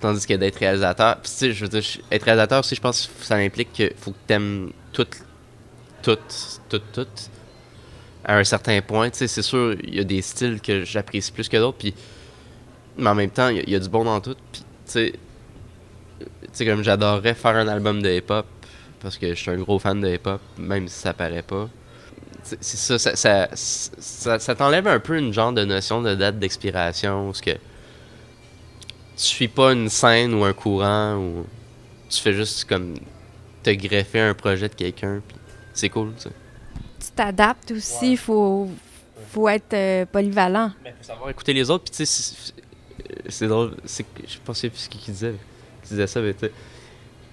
Tandis 0.00 0.26
que 0.26 0.34
d'être 0.34 0.56
réalisateur, 0.56 1.20
tu 1.22 1.30
sais, 1.30 1.52
je 1.52 1.64
veux 1.64 1.68
dire, 1.68 1.82
être 2.10 2.22
réalisateur 2.22 2.60
aussi, 2.60 2.74
je 2.74 2.80
pense 2.80 3.06
que 3.06 3.24
ça 3.24 3.36
implique 3.36 3.72
qu'il 3.72 3.92
faut 3.98 4.12
que 4.12 4.16
t'aimes 4.26 4.72
tout, 4.92 5.06
tout, 6.02 6.16
tout, 6.70 6.80
tout, 6.92 7.06
à 8.24 8.36
un 8.38 8.44
certain 8.44 8.80
point. 8.80 9.10
Tu 9.10 9.18
sais, 9.18 9.28
c'est 9.28 9.42
sûr, 9.42 9.76
il 9.82 9.94
y 9.94 10.00
a 10.00 10.04
des 10.04 10.22
styles 10.22 10.60
que 10.60 10.84
j'apprécie 10.84 11.32
plus 11.32 11.48
que 11.48 11.56
d'autres, 11.58 11.78
puis 11.78 11.94
mais 12.96 13.08
en 13.08 13.14
même 13.14 13.30
temps, 13.30 13.48
il 13.48 13.68
y, 13.68 13.72
y 13.72 13.74
a 13.74 13.78
du 13.78 13.88
bon 13.88 14.04
dans 14.04 14.20
tout. 14.20 14.36
Puis, 14.52 14.62
tu 14.62 14.66
sais, 14.86 15.12
tu 16.20 16.26
sais, 16.52 16.66
comme 16.66 16.82
j'adorerais 16.82 17.34
faire 17.34 17.56
un 17.56 17.68
album 17.68 18.02
de 18.02 18.10
hip-hop, 18.10 18.46
parce 19.00 19.16
que 19.16 19.30
je 19.30 19.34
suis 19.34 19.50
un 19.50 19.58
gros 19.58 19.78
fan 19.78 20.00
de 20.00 20.08
hip-hop, 20.08 20.40
même 20.58 20.88
si 20.88 20.98
ça 20.98 21.12
paraît 21.14 21.42
pas. 21.42 21.68
C'est 22.42 22.98
ça, 22.98 22.98
ça, 22.98 23.48
ça, 23.54 24.38
ça, 24.38 24.54
t'enlève 24.54 24.86
un 24.86 24.98
peu 24.98 25.18
une 25.18 25.32
genre 25.32 25.52
de 25.52 25.64
notion 25.64 26.00
de 26.02 26.14
date 26.14 26.38
d'expiration, 26.38 27.26
parce 27.26 27.40
que 27.40 27.50
tu 29.20 29.26
suis 29.26 29.48
pas 29.48 29.72
une 29.72 29.88
scène 29.88 30.34
ou 30.34 30.44
un 30.44 30.52
courant, 30.52 31.16
ou 31.16 31.46
tu 32.08 32.20
fais 32.20 32.32
juste 32.32 32.64
comme 32.64 32.94
te 33.62 33.70
greffer 33.70 34.20
un 34.20 34.34
projet 34.34 34.68
de 34.68 34.74
quelqu'un, 34.74 35.20
puis 35.26 35.36
c'est 35.74 35.88
cool, 35.90 36.12
tu 36.16 36.22
sais. 36.22 36.30
Tu 36.98 37.10
t'adaptes 37.14 37.70
aussi, 37.72 38.12
il 38.12 38.16
faut, 38.16 38.68
faut 39.32 39.48
être 39.48 39.74
euh, 39.74 40.06
polyvalent. 40.06 40.72
Mais 40.82 40.94
faut 40.98 41.04
savoir 41.06 41.30
écouter 41.30 41.52
les 41.52 41.70
autres, 41.70 41.84
puis 41.84 41.90
tu 41.92 42.06
sais, 42.06 42.52
c'est- 43.28 43.46
drôle, 43.46 43.74
je 43.86 44.38
pensais 44.44 44.70
plus 44.70 44.78
ce 44.80 44.88
qu'il 44.88 45.00
disait, 45.12 45.34
qu'il 45.82 45.90
disait 45.90 46.06
ça, 46.06 46.20
mais 46.20 46.32
tu 46.34 46.40
sais, 46.46 46.52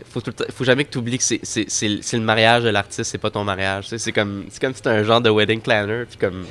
faut, 0.10 0.22
tout 0.22 0.30
le 0.32 0.34
temps- 0.34 0.52
faut 0.54 0.64
jamais 0.64 0.84
que 0.86 0.92
tu 0.92 0.98
oublies 0.98 1.18
que 1.18 1.24
c'est- 1.24 1.40
c'est 1.44 1.70
c'est 1.70 1.88
le 1.90 2.02
c'est 2.02 2.18
le 2.18 2.24
mariage 2.24 2.64
de 2.64 2.70
l'artiste, 2.70 3.04
c'est 3.12 3.18
pas 3.18 3.30
ton 3.32 3.44
mariage. 3.44 3.88
C'est 3.90 4.12
comme, 4.12 4.46
c'est 4.50 4.60
comme 4.62 4.74
si 4.74 4.82
t'es 4.82 4.90
un 4.90 5.04
genre 5.04 5.22
de 5.22 5.30
wedding 5.30 5.62
planner, 5.62 6.04
puis 6.08 6.18
comme. 6.18 6.46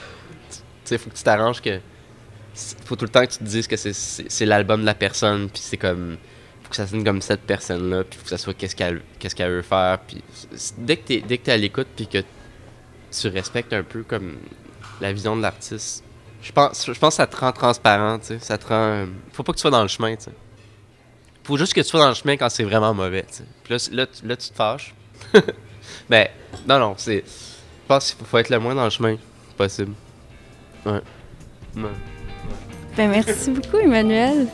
Tu 0.51 0.59
sais, 0.85 0.99
faut 0.99 1.11
que 1.11 1.15
tu 1.17 1.23
t'arranges 1.23 1.61
que. 1.61 1.81
Faut 2.85 2.97
tout 2.97 3.05
le 3.05 3.11
temps 3.11 3.25
que 3.27 3.33
tu 3.33 3.39
te 3.39 3.45
dises 3.45 3.67
que 3.67 3.77
c'est- 3.77 4.45
l'album 4.47 4.81
de 4.81 4.87
la 4.87 4.95
personne, 4.95 5.49
puis 5.51 5.61
c'est 5.63 5.77
comme. 5.77 6.17
Faut 6.63 6.71
que 6.71 6.77
ça 6.77 6.87
sonne 6.87 7.05
comme 7.05 7.23
cette 7.23 7.43
personne-là, 7.43 8.03
puis 8.05 8.19
faut 8.19 8.25
que 8.25 8.31
ça 8.31 8.39
soit 8.39 8.55
qu'est-ce 8.55 8.75
qu'elle 8.75 9.03
veut 9.51 9.63
faire. 9.63 9.99
Puis 10.07 10.23
dès 10.79 10.97
que 10.97 11.13
t'es 11.37 11.53
à 11.53 11.57
l'écoute, 11.57 11.87
puis 11.95 12.09
que 12.09 12.19
tu 13.13 13.29
respectes 13.29 13.73
un 13.73 13.83
peu 13.85 14.03
comme 14.03 14.37
la 15.01 15.13
vision 15.13 15.37
de 15.37 15.43
l'artiste, 15.43 16.03
je 16.43 16.51
pense, 16.53 16.87
je 16.87 16.99
pense 16.99 17.15
que 17.15 17.17
ça 17.19 17.27
te 17.27 17.37
rend 17.37 17.53
transparent, 17.53 18.19
tu 18.19 18.27
sais. 18.27 18.39
Ça 18.41 18.59
te 18.59 18.67
rend. 18.67 19.07
Faut 19.33 19.43
pas 19.43 19.53
que 19.53 19.59
tu 19.59 19.63
sois 19.63 19.71
dans 19.71 19.83
le 19.83 19.89
chemin, 19.89 20.17
tu 20.17 20.25
sais. 20.25 20.33
Faut 21.45 21.57
juste 21.57 21.73
que 21.75 21.81
tu 21.81 21.89
sois 21.89 22.01
dans 22.01 22.09
le 22.09 22.15
chemin 22.15 22.37
quand 22.37 22.49
c'est 22.49 22.65
vraiment 22.65 22.93
mauvais, 22.95 23.23
tu 23.29 23.35
sais. 23.35 23.45
Puis 23.63 23.75
là, 23.75 24.07
là, 24.25 24.37
tu- 24.37 24.49
te 24.51 24.55
fâches. 24.55 24.93
ben, 26.09 26.27
non, 26.67 26.79
non, 26.81 26.95
c'est. 26.97 27.23
Je 27.27 27.87
pense 27.87 28.11
qu'il 28.11 28.19
faut, 28.19 28.25
faut 28.25 28.39
être 28.39 28.51
le 28.51 28.59
moins 28.59 28.75
dans 28.75 28.85
le 28.85 28.91
chemin 28.91 29.17
possible. 29.57 29.93
Ouais. 30.85 31.01
Ouais. 31.77 31.83
Ben, 32.97 33.11
merci 33.11 33.51
beaucoup, 33.51 33.77
Emmanuel. 33.77 34.47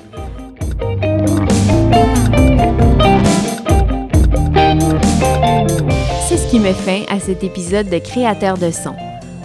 C'est 6.26 6.36
ce 6.36 6.50
qui 6.50 6.58
met 6.58 6.72
fin 6.72 7.02
à 7.08 7.20
cet 7.20 7.44
épisode 7.44 7.88
de 7.88 7.98
Créateur 7.98 8.58
de 8.58 8.72
son. 8.72 8.94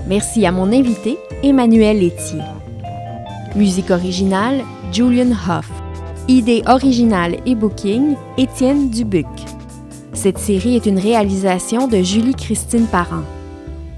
Merci 0.07 0.47
à 0.47 0.51
mon 0.51 0.71
invité, 0.71 1.19
Emmanuel 1.43 1.97
Etier. 1.97 2.41
Musique 3.55 3.91
originale, 3.91 4.63
Julian 4.91 5.29
Hoff. 5.31 5.69
Idée 6.27 6.63
originale 6.65 7.37
et 7.45 7.53
booking, 7.53 8.15
Étienne 8.39 8.89
Dubuc. 8.89 9.27
Cette 10.13 10.39
série 10.39 10.75
est 10.75 10.87
une 10.87 10.97
réalisation 10.97 11.87
de 11.87 11.97
Julie-Christine 12.01 12.87
Parent. 12.87 13.23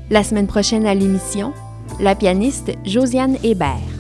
La 0.10 0.26
semaine 0.26 0.48
prochaine 0.48 0.86
à 0.86 0.94
l'émission, 0.94 1.54
la 2.02 2.16
pianiste 2.16 2.74
Josiane 2.84 3.38
Hébert. 3.44 3.99